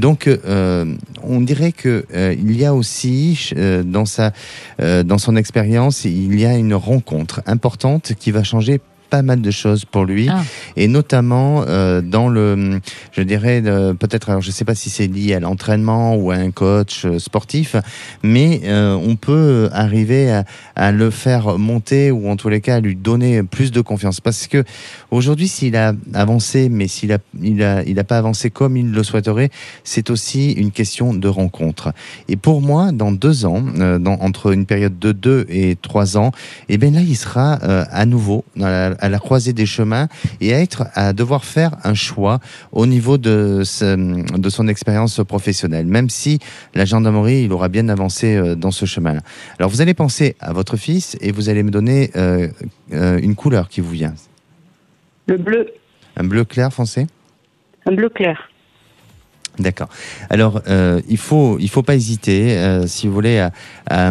[0.00, 4.04] Donc, euh, on dirait que euh, il y a aussi euh, dans
[4.80, 9.50] dans son expérience, il y a une rencontre importante qui va changer pas mal de
[9.50, 10.28] choses pour lui.
[10.30, 10.42] Ah.
[10.76, 12.80] et notamment euh, dans le
[13.12, 13.60] je dirais
[13.98, 17.18] peut-être alors je sais pas si c'est lié à l'entraînement ou à un coach euh,
[17.18, 17.74] sportif
[18.22, 20.44] mais euh, on peut arriver à,
[20.76, 24.20] à le faire monter ou en tous les cas à lui donner plus de confiance.
[24.20, 24.64] Parce que
[25.10, 28.90] aujourd'hui s'il a avancé mais s'il a il a il a pas avancé comme il
[28.92, 29.50] le souhaiterait
[29.84, 31.92] c'est aussi une question de rencontre.
[32.28, 36.16] Et pour moi dans deux ans euh, dans, entre une période de deux et trois
[36.16, 36.30] ans
[36.68, 40.08] et bien là il sera à nouveau dans la- à la croisée des chemins
[40.40, 42.38] et à être à devoir faire un choix
[42.72, 46.38] au niveau de, ce- de son expérience professionnelle, même si
[46.74, 49.20] la gendarmerie, il aura bien avancé euh, dans ce chemin-là.
[49.58, 52.48] Alors vous allez penser à votre fils et vous allez me donner euh,
[52.92, 54.14] euh, une couleur qui vous vient.
[55.26, 55.66] Le bleu,
[56.16, 57.06] Un bleu clair foncé
[57.86, 58.49] un bleu clair.
[59.60, 59.88] D'accord.
[60.30, 63.52] Alors, euh, il faut, il faut pas hésiter, euh, si vous voulez, à,
[63.88, 64.10] à,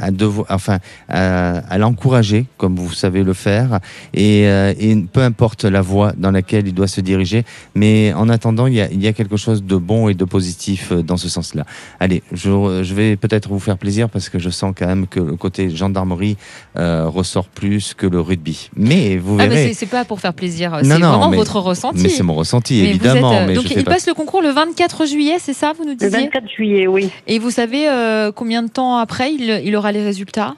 [0.00, 0.78] à devoir, enfin,
[1.08, 3.80] à, à l'encourager, comme vous savez le faire,
[4.14, 8.28] et, euh, et peu importe la voie dans laquelle il doit se diriger, mais en
[8.28, 11.16] attendant, il y a, il y a quelque chose de bon et de positif dans
[11.16, 11.64] ce sens-là.
[11.98, 15.20] Allez, je, je vais peut-être vous faire plaisir parce que je sens quand même que
[15.20, 16.36] le côté gendarmerie
[16.76, 18.70] ressort plus que le rugby.
[18.76, 19.68] Mais vous Ah, verrez.
[19.68, 22.02] c'est- c'est pas pour faire plaisir, c'est vraiment mais- votre ressenti.
[22.02, 23.32] mais c'est mon ressenti, Mais évidemment.
[23.32, 25.84] êtes, mais donc je il pas- passe le concours le 24 juillet, c'est ça, vous
[25.84, 27.10] nous Le disiez 24 juillet, oui.
[27.26, 30.54] Et vous savez euh, combien de temps après il, il aura les résultats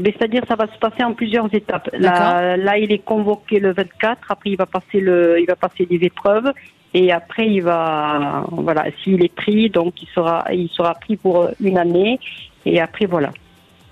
[0.00, 1.88] bien, c'est-à-dire, ça va se passer en plusieurs étapes.
[1.92, 4.30] Là, là, il est convoqué le 24.
[4.30, 6.52] Après, il va passer le, il va passer des épreuves.
[6.94, 11.48] Et après, il va, voilà, s'il est pris, donc il sera, il sera pris pour
[11.60, 12.18] une année.
[12.64, 13.30] Et après, voilà.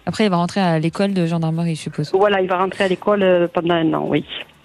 [0.07, 2.11] Après, il va rentrer à l'école de gendarmerie, je suppose.
[2.13, 4.25] Voilà, il va rentrer à l'école euh, pendant un an, oui.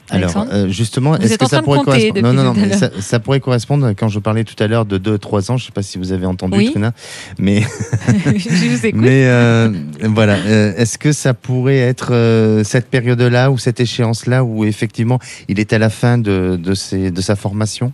[0.10, 3.40] Alors, euh, justement, est-ce que ça pourrait correspondre Non, non, non, mais ça, ça pourrait
[3.40, 5.58] correspondre quand je parlais tout à l'heure de 2-3 ans.
[5.58, 6.72] Je ne sais pas si vous avez entendu, Oui.
[6.72, 6.94] Trina,
[7.38, 7.62] mais,
[8.26, 9.00] je vous écoute.
[9.02, 9.72] mais euh,
[10.04, 10.36] voilà.
[10.36, 15.60] Euh, est-ce que ça pourrait être euh, cette période-là ou cette échéance-là où effectivement il
[15.60, 17.92] est à la fin de, de, ses, de sa formation?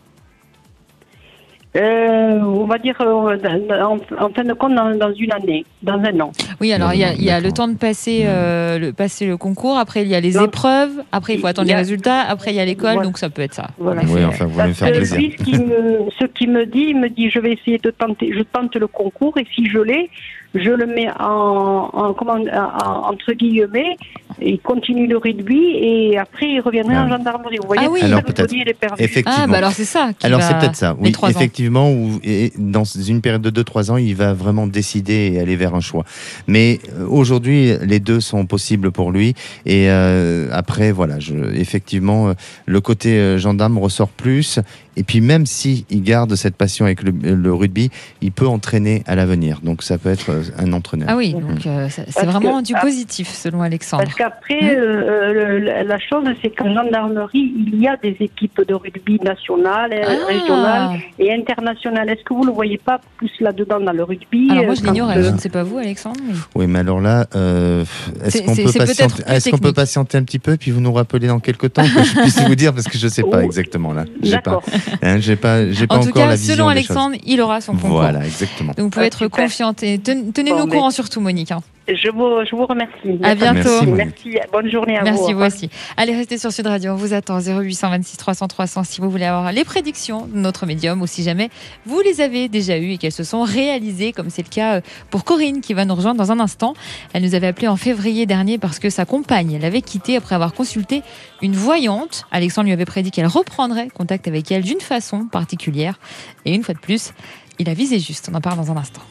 [1.75, 3.37] Euh, on va dire euh,
[3.83, 6.31] en, en fin de compte dans, dans une année, dans un an.
[6.61, 9.25] Oui, alors il y a, il y a le temps de passer, euh, le, passer
[9.27, 10.45] le concours, après il y a les Non.
[10.45, 13.03] épreuves, après il faut attendre Il les résultats, après il y a l'école, Voilà.
[13.07, 13.67] donc ça peut être ça.
[13.77, 14.03] Voilà.
[14.07, 15.17] Oui, enfin, vous voulez me Parce faire que plaisir.
[15.19, 17.91] lui, ce qui, me, ce qui me dit, il me dit, je vais essayer de
[17.91, 20.09] tenter, je tente le concours et si je l'ai,
[20.53, 23.97] je le mets en, en, comment, en- entre guillemets,
[24.41, 27.05] il continue le rugby et après il reviendrait Ah.
[27.05, 27.57] en gendarmerie.
[27.61, 28.01] Vous voyez, Ah oui.
[28.01, 28.49] Alors, peut-être.
[28.49, 29.01] body, il est perdu.
[29.03, 29.39] Effectivement.
[29.43, 30.11] Ah, bah alors c'est ça.
[30.17, 33.91] qui Alors va- c'est peut-être ça, oui, effectivement, où, et dans une période de 2-3
[33.91, 36.03] ans, il va vraiment décider et aller vers un choix.
[36.47, 39.35] Mais euh, aujourd'hui, les deux sont possibles pour lui.
[39.65, 42.33] Et euh, après, voilà, je, effectivement, euh,
[42.65, 44.59] le côté gendarme ressort plus.
[44.97, 47.89] Et puis même si il garde cette passion avec le, le rugby,
[48.21, 49.59] il peut entraîner à l'avenir.
[49.63, 51.07] Donc ça peut être euh, un entraîneur.
[51.11, 52.81] Ah oui, donc euh, c'est vraiment que- du ah.
[52.81, 54.03] positif selon Alexandre.
[54.03, 58.73] Parce qu'après, Hein euh, la chose, c'est qu'en gendarmerie, il y a des équipes de
[58.73, 60.25] rugby nationales, Ah.
[60.27, 62.09] régionales et internationales.
[62.09, 64.83] Est-ce que vous ne le voyez pas plus là-dedans dans le rugby Alors moi je
[64.83, 66.19] l'ignorais, je ne sais pas vous Alexandre.
[66.25, 67.83] mais- Oui, mais alors là, euh,
[68.23, 71.83] est-ce qu'on peut, patienter, peut un petit peu, puis vous nous rappelez dans quelques temps
[71.83, 74.05] que je puisse vous dire, parce que je ne sais pas exactement là.
[74.21, 74.63] D'accord.
[75.01, 76.67] Hein, j'ai pas, j'ai pas En tout encore la cas, vision selon.
[76.67, 77.89] Alexandre, il aura son concours.
[77.99, 78.73] Voilà, exactement.
[78.77, 81.51] Donc vous pouvez Ah, être confiante et ten- tenez-nous Bon, au mais- courant surtout Monique.
[81.51, 81.61] hein.
[81.87, 83.19] Je vous, je vous remercie.
[83.21, 83.85] À bientôt.
[83.85, 84.29] Merci.
[84.29, 84.37] Merci.
[84.51, 85.05] Bonne journée à vous.
[85.05, 85.69] Merci vous aussi.
[85.97, 86.93] Allez, restez sur Sud Radio.
[86.93, 91.01] On vous attend 0826 300 300 si vous voulez avoir les prédictions de notre médium
[91.03, 91.49] ou si jamais
[91.85, 94.81] vous les avez déjà eues et qu'elles se sont réalisées, comme c'est le cas euh,
[95.11, 96.73] pour Corinne qui va nous rejoindre dans un instant.
[97.13, 100.53] Elle nous avait appelé en février dernier parce que sa compagne l'avait quittée après avoir
[100.53, 101.03] consulté
[101.43, 102.25] une voyante.
[102.31, 105.99] Alexandre lui avait prédit qu'elle reprendrait contact avec elle d'une façon particulière.
[106.45, 107.13] Et une fois de plus,
[107.59, 108.29] il a visé juste.
[108.31, 109.01] On en parle dans un instant.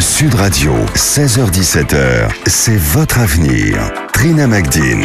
[0.00, 3.78] Sud Radio, 16h17h, c'est votre avenir.
[4.12, 5.00] Trina Magdine.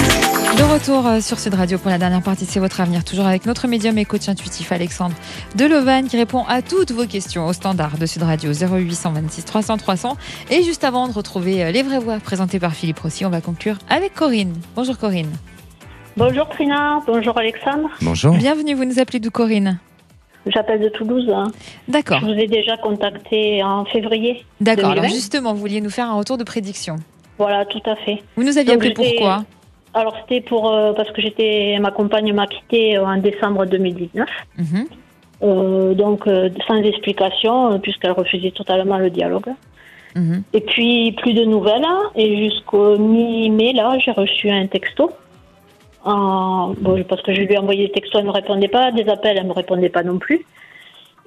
[0.57, 3.05] De retour euh, sur Sud Radio pour la dernière partie, c'est votre avenir.
[3.05, 5.15] Toujours avec notre médium et coach intuitif Alexandre
[5.55, 10.17] Delovan qui répond à toutes vos questions au standard de Sud Radio 0826 300 300.
[10.49, 13.39] Et juste avant de retrouver euh, les vraies voix présentées par Philippe Rossi, on va
[13.39, 14.53] conclure avec Corinne.
[14.75, 15.31] Bonjour Corinne.
[16.17, 17.89] Bonjour Trina, bonjour Alexandre.
[18.01, 18.35] Bonjour.
[18.35, 19.79] Bienvenue, vous nous appelez d'où Corinne?
[20.47, 21.29] J'appelle de Toulouse.
[21.33, 21.45] hein.
[21.87, 24.43] D'accord, Je vous ai déjà contacté en février.
[24.59, 24.85] d'accord.
[24.91, 25.15] Alors 2020.
[25.15, 26.95] justement, vous vouliez nous faire un retour de prédiction.
[27.37, 28.21] Voilà, tout à fait.
[28.35, 29.43] Vous nous aviez Donc, appelé pourquoi
[29.93, 34.27] Alors c'était pour euh, parce que j'étais ma compagne m'a quitté en décembre 2019.
[34.57, 34.85] Mhm.
[35.43, 39.47] Euh, donc euh, sans explication euh, puisqu'elle refusait totalement le dialogue.
[40.15, 40.43] Mhm.
[40.53, 42.01] Et puis plus de nouvelles hein.
[42.15, 45.11] et jusqu'au mi-mai là j'ai reçu un texto.
[46.03, 48.91] En- bon, parce que je lui ai envoyé des textos, elle ne me répondait pas,
[48.91, 50.45] des appels, elle ne me répondait pas non plus.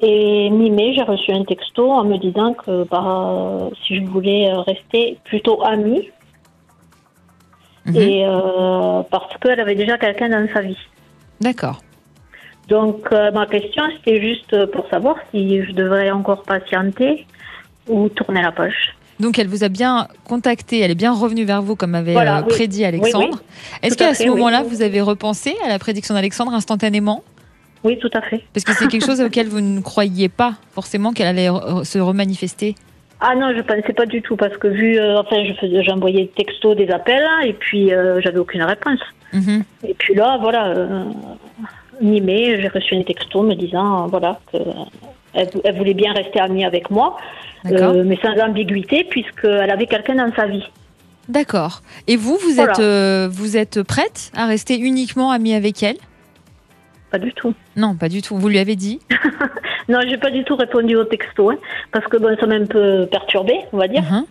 [0.01, 4.61] Et mi-mai, j'ai reçu un texto en me disant que bah, si je voulais euh,
[4.61, 6.11] rester plutôt amie,
[7.87, 7.97] Mhm.
[7.97, 10.79] et euh, parce qu'elle avait déjà quelqu'un dans sa vie.
[11.41, 11.83] D'accord.
[12.69, 17.27] Donc euh, ma question, c'était juste pour savoir si je devrais encore patienter
[17.87, 18.97] ou tourner la page.
[19.21, 22.39] Donc elle vous a bien contacté, elle est bien revenue vers vous comme avait Voilà,
[22.39, 22.49] euh, oui.
[22.49, 23.41] prédit Alexandre.
[23.83, 24.29] Est-ce qu'à ce oui.
[24.31, 27.23] moment-là, vous avez repensé à la prédiction d'Alexandre instantanément?
[27.85, 28.43] Oui, tout à fait.
[28.55, 31.99] Parce que c'est quelque chose auquel vous ne croyiez pas forcément qu'elle allait re- se
[31.99, 32.75] remanifester.
[33.21, 36.29] Ah non, je pensais pas du tout parce que vu, euh, enfin, je j'envoyais des
[36.29, 39.01] textos, des appels hein, et puis euh, j'avais aucune réponse.
[39.33, 39.65] Mhm.
[39.87, 41.05] Et puis là, voilà, euh,
[42.01, 44.59] mi-mai, j'ai reçu un texto me disant, voilà, que
[45.35, 47.17] elle, vou- elle voulait bien rester amie avec moi,
[47.71, 50.65] euh, mais sans ambiguïté puisqu'elle avait quelqu'un dans sa vie.
[51.29, 51.81] D'accord.
[52.07, 52.73] Et vous, vous Voilà.
[52.73, 55.97] êtes, euh, vous êtes prête à rester uniquement amie avec elle?
[57.11, 57.55] Pas du tout.
[57.77, 58.37] Non, pas du tout.
[58.37, 59.01] Vous lui avez dit?
[59.87, 61.59] Non, j'ai pas du tout répondu au texto hein,
[61.93, 64.03] parce que bon, ça m'a un peu perturbée, on va dire.
[64.03, 64.25] Mhm.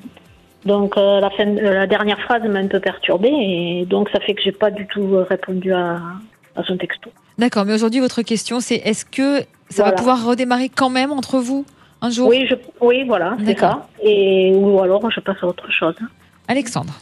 [0.65, 4.33] Donc euh, la, fin, la dernière phrase m'a un peu perturbée et donc ça fait
[4.33, 5.99] que j'ai pas du tout répondu à,
[6.55, 7.11] à son texto.
[7.37, 7.65] D'accord.
[7.65, 11.65] Mais aujourd'hui, votre question, c'est est-ce que ça va pouvoir redémarrer quand même entre vous
[12.01, 12.27] un jour?
[12.27, 13.69] Oui, je, oui, voilà, c'est D'accord.
[13.71, 13.87] ça.
[14.03, 15.95] Et ou alors je passe à autre chose.
[16.45, 16.93] Alexandre,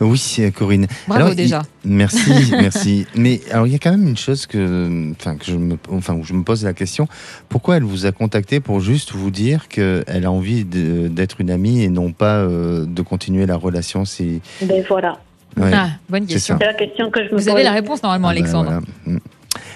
[0.00, 0.22] Oui,
[0.56, 0.86] Corinne.
[1.08, 1.62] bravo Alors, il- déjà.
[1.84, 3.06] Merci, merci.
[3.16, 6.14] Mais alors, il y a quand même une chose que, enfin, que je me, enfin,
[6.14, 7.08] où je me pose la question.
[7.48, 11.82] Pourquoi elle vous a contacté pour juste vous dire qu'elle a envie d'être une amie
[11.82, 14.40] et non pas euh, de continuer la relation si...
[14.62, 15.18] Ben voilà,
[15.56, 15.70] Ouais.
[15.72, 16.56] Ah, bonne question.
[16.60, 18.80] c'est la question que je me Vous avez la réponse normalement, Ah bah, Alexandre.
[19.04, 19.18] voilà.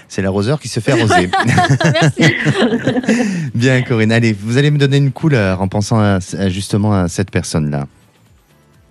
[0.08, 1.30] C'est l'arroseur qui se fait arroser.
[1.84, 2.34] Merci.
[3.54, 4.12] Bien, Corinne.
[4.12, 7.86] Allez, vous allez me donner une couleur en pensant à- à justement à cette personne-là.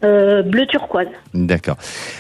[0.04, 1.08] Euh, bleu turquoise.
[1.34, 1.76] D'accord.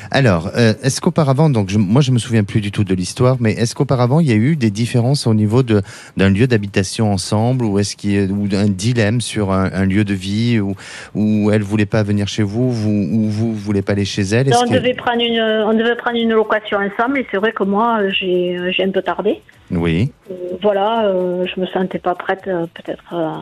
[0.09, 3.37] Alors, euh, est-ce qu'auparavant, donc je- moi je me souviens plus du tout de l'histoire,
[3.39, 5.83] mais est-ce qu'auparavant il y a eu des différences au niveau de
[6.17, 9.85] d'un lieu d'habitation ensemble, ou est-ce qu'il y a ou un dilemme sur un, un
[9.85, 10.73] lieu de vie, ou
[11.13, 14.49] où elle voulait pas venir chez vous, vous ou vous voulez pas aller chez elle?
[14.59, 17.99] On devait prendre une, on devait prendre une location ensemble et c'est vrai que moi
[18.09, 19.41] j'ai, un peu tardé.
[19.69, 20.11] Oui.
[20.31, 21.13] Euh, voilà,
[21.45, 23.03] je me sentais pas prête peut-être.
[23.13, 23.33] euh,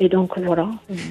[0.00, 0.68] et donc voilà,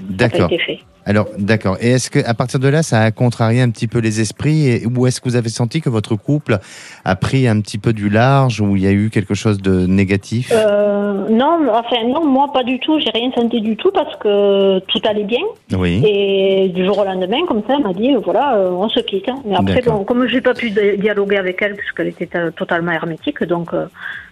[0.09, 0.51] D'accord.
[0.51, 0.79] été fait.
[1.05, 1.77] Alors, d'accord.
[1.79, 4.67] Et est-ce que à partir de là, ça a contrarié un petit peu les esprits
[4.67, 6.57] et, Ou est-ce que vous avez senti que votre couple
[7.05, 9.85] a pris un petit peu du large ou il y a eu quelque chose de
[9.85, 10.51] négatif?
[10.53, 14.79] Euh, non, enfin non, moi pas du tout, j'ai rien senti du tout parce que
[14.79, 15.43] tout allait bien.
[15.77, 16.03] Oui.
[16.05, 19.29] Et du jour au lendemain, comme ça, elle m'a dit, voilà, euh, on se quitte.
[19.45, 22.91] Mais après, bon, comme j'ai pas pu di- dialoguer avec elle, puisqu'elle était euh, totalement
[22.91, 23.85] hermétique, donc euh,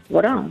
[0.10, 0.44] voilà.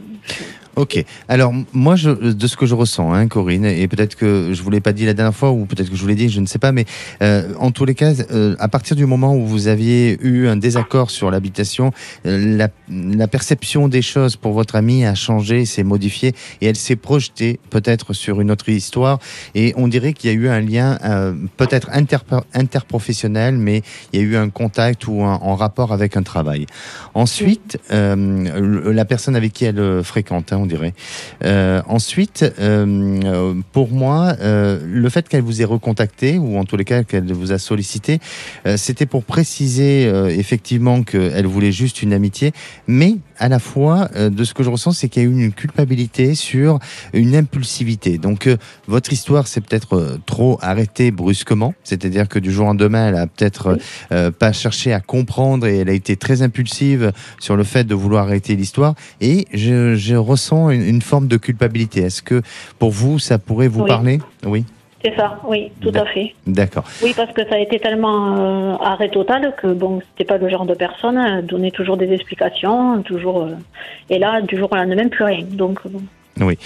[0.76, 1.04] Ok.
[1.28, 4.70] Alors moi, je, de ce que je ressens, hein, Corinne, et peut-être que je vous
[4.70, 6.46] l'ai pas dit la dernière fois, ou peut-être que je vous l'ai dit, je ne
[6.46, 6.84] sais pas, mais
[7.22, 10.56] euh, en tous les cas, euh, à partir du moment où vous aviez eu un
[10.56, 11.92] désaccord sur l'habitation,
[12.26, 16.76] euh, la, la perception des choses pour votre amie a changé, s'est modifiée, et elle
[16.76, 19.18] s'est projetée peut-être sur une autre histoire.
[19.54, 21.90] Et on dirait qu'il y a eu un lien euh, peut-être
[22.52, 26.66] interprofessionnel, mais il y a eu un contact ou un, en rapport avec un travail.
[27.14, 30.94] Ensuite, euh, la personne avec qui elle euh, fréquente, hein, on dirait.
[31.44, 36.76] Euh, ensuite, euh, pour moi, euh, le fait qu'elle vous ait recontacté, ou en tous
[36.76, 38.18] les cas qu'elle vous a sollicité,
[38.76, 40.04] c'était pour préciser
[40.38, 42.52] effectivement qu'elle voulait juste une amitié,
[42.86, 45.32] mais à la fois, euh, de ce que je ressens, c'est qu'il y a eu
[45.32, 46.78] une culpabilité sur
[47.12, 48.18] une impulsivité.
[48.18, 48.56] Donc, euh,
[48.86, 53.16] votre histoire s'est peut-être euh, trop arrêtée brusquement, c'est-à-dire que du jour au lendemain, elle
[53.16, 53.78] a peut-être
[54.38, 58.24] pas cherché à comprendre et elle a été très impulsive sur le fait de vouloir
[58.26, 58.94] arrêter l'histoire.
[59.20, 62.00] Et je, je ressens une, une forme de culpabilité.
[62.02, 62.42] Est-ce que
[62.78, 63.88] pour vous, ça pourrait vous Oui.
[63.88, 64.20] parler?
[64.46, 64.64] Oui,
[65.04, 66.34] C'est ça, oui, tout à fait.
[66.46, 66.84] d'accord.
[67.02, 70.48] Oui, parce que ça a été tellement euh, arrêt total que bon, c'était pas le
[70.48, 73.42] genre de personne à donner toujours des explications, toujours.
[73.42, 73.50] euh,
[74.08, 75.44] et là, du jour au lendemain, plus rien.
[75.50, 76.00] Donc, bon,
[76.40, 76.58] Oui,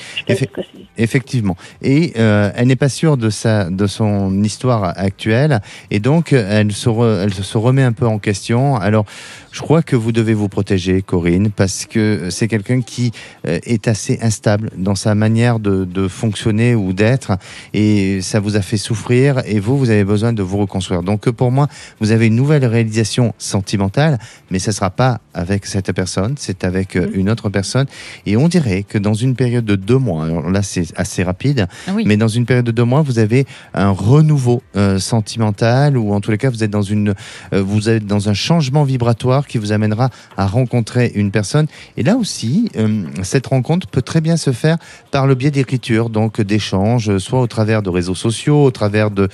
[0.97, 1.57] effectivement.
[1.83, 5.61] Et euh, elle n'est pas sûre de sa, de son histoire actuelle,
[5.91, 8.77] et donc elle se, re- elle se remet un peu en question.
[8.77, 9.05] Alors,
[9.53, 13.13] je crois que vous devez vous protéger, Corinne, parce que c'est quelqu'un qui
[13.47, 17.33] euh, est assez instable dans sa manière de, de fonctionner ou d'être,
[17.75, 21.03] et ça vous a fait souffrir, et vous, vous avez besoin de vous reconstruire.
[21.03, 21.69] Donc, pour moi,
[22.01, 24.19] vous avez une nouvelle réalisation sentimentale,
[24.51, 27.87] mais ça sera pas avec cette personne, c'est avec euh, une autre personne.
[28.25, 31.67] Et on dirait que dans une période de deux mois, alors là c'est assez rapide,
[31.87, 32.05] Ah oui.
[32.07, 36.21] mais dans une période de deux mois, vous avez un renouveau euh, sentimental, ou en
[36.21, 37.15] tous les cas, vous êtes dans une,
[37.53, 41.67] euh, vous êtes dans un changement vibratoire qui vous amènera à rencontrer une personne.
[41.97, 44.77] Et là aussi, euh, cette rencontre peut très bien se faire
[45.11, 49.29] par le biais d'écriture, donc d'échanges, soit au travers de réseaux sociaux, au travers de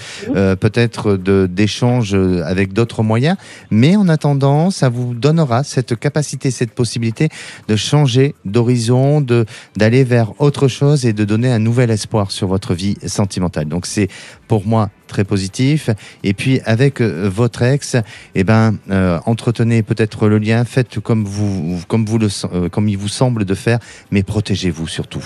[0.60, 3.36] peut-être d'échanges avec d'autres moyens.
[3.70, 7.28] Mais en attendant, ça vous donnera cette capacité, cette possibilité
[7.68, 9.44] de changer d'horizon, de
[9.76, 13.66] d'aller vers autre chose et de donner un nouvel espoir sur votre vie sentimentale.
[13.66, 14.08] Donc c'est
[14.48, 15.90] pour moi très positif.
[16.22, 17.96] Et puis avec euh, votre ex,
[18.34, 22.88] eh ben euh, entretenez peut-être le lien, faites comme vous comme vous le euh, comme
[22.88, 23.78] il vous semble de faire,
[24.10, 25.24] mais protégez-vous surtout.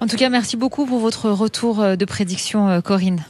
[0.00, 3.24] En tout cas, merci beaucoup pour votre retour euh, de prédiction, Corinne.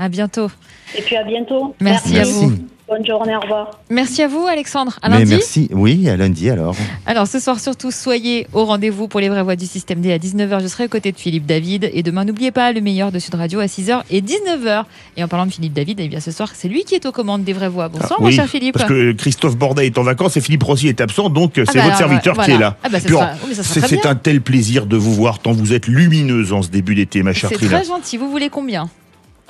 [0.00, 0.50] À bientôt.
[0.96, 1.74] Et puis à bientôt.
[1.78, 2.54] Merci à vous.
[2.88, 3.70] Bonne journée, au revoir.
[3.88, 4.98] Merci à vous, Alexandre.
[5.00, 5.30] À mais lundi.
[5.30, 5.68] merci.
[5.72, 6.74] Oui, à lundi alors.
[7.06, 10.18] Alors ce soir surtout, soyez au rendez-vous pour les vraies voix du système D à
[10.18, 10.60] 19h.
[10.60, 11.88] Je serai aux côtés de Philippe David.
[11.92, 14.84] Et demain, n'oubliez pas le meilleur de Sud Radio à 6h et 19h.
[15.16, 17.12] Et en parlant de Philippe David, eh bien ce soir, c'est lui qui est aux
[17.12, 17.88] commandes des vraies voix.
[17.88, 18.74] Bonsoir, Ah, mon cher Philippe.
[18.76, 21.70] Parce que Christophe Bordet est en vacances et Philippe Rossi est absent, donc euh, Ah
[21.72, 22.48] c'est bah votre alors, serviteur voilà.
[22.48, 22.76] qui est là.
[22.82, 22.98] Ah bah,
[23.46, 24.10] oui, c'est très c'est bien.
[24.10, 27.34] un tel plaisir de vous voir tant vous êtes lumineuse en ce début d'été, ma
[27.34, 28.16] chère C'est très gentil.
[28.16, 28.90] Vous voulez combien?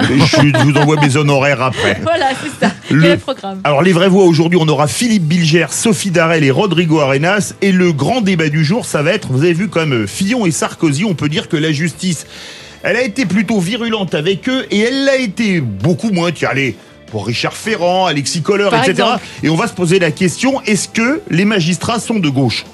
[0.03, 2.01] Je, vous envoie mes honoraires après.
[2.03, 2.73] Voilà, c'est ça.
[2.91, 6.51] Le- Quel programme Alors les vraies voix aujourd'hui, on aura Philippe Bilger, Sophie Darel et
[6.51, 7.55] Rodrigo Arenas.
[7.63, 10.47] Et le grand débat du jour, ça va être, vous avez vu comme euh, Fillon
[10.47, 12.27] et Sarkozy, on peut dire que la justice,
[12.83, 16.77] elle a été plutôt virulente avec eux et elle l'a été beaucoup moins, tiens, allez,
[17.11, 18.91] pour Richard Ferrand, Alexis Kohler, Par etc.
[18.93, 19.25] exemple.
[19.43, 22.65] Et on va se poser la question, est-ce que les magistrats sont de gauche?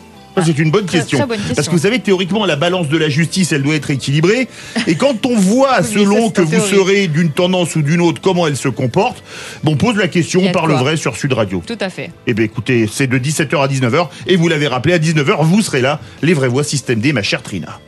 [0.45, 1.19] C'est une bonne question.
[1.19, 1.55] très bonne question.
[1.55, 4.49] Parce que vous savez, théoriquement, la balance de la justice, elle doit être équilibrée.
[4.87, 8.01] Et quand on voit, Oui, mais ça, selon que vous serez d'une tendance ou d'une
[8.01, 9.23] autre, comment elle se comporte,
[9.65, 10.83] bon, on pose la question Il y a de par le quoi.
[10.83, 11.63] vrai sur Sud Radio.
[11.67, 12.11] Tout à fait.
[12.27, 15.63] Eh bien écoutez, c'est de 17h à 19h et vous l'avez rappelé, à 19h, vous
[15.63, 17.79] serez là, les vraies voix système D, ma chère Trina.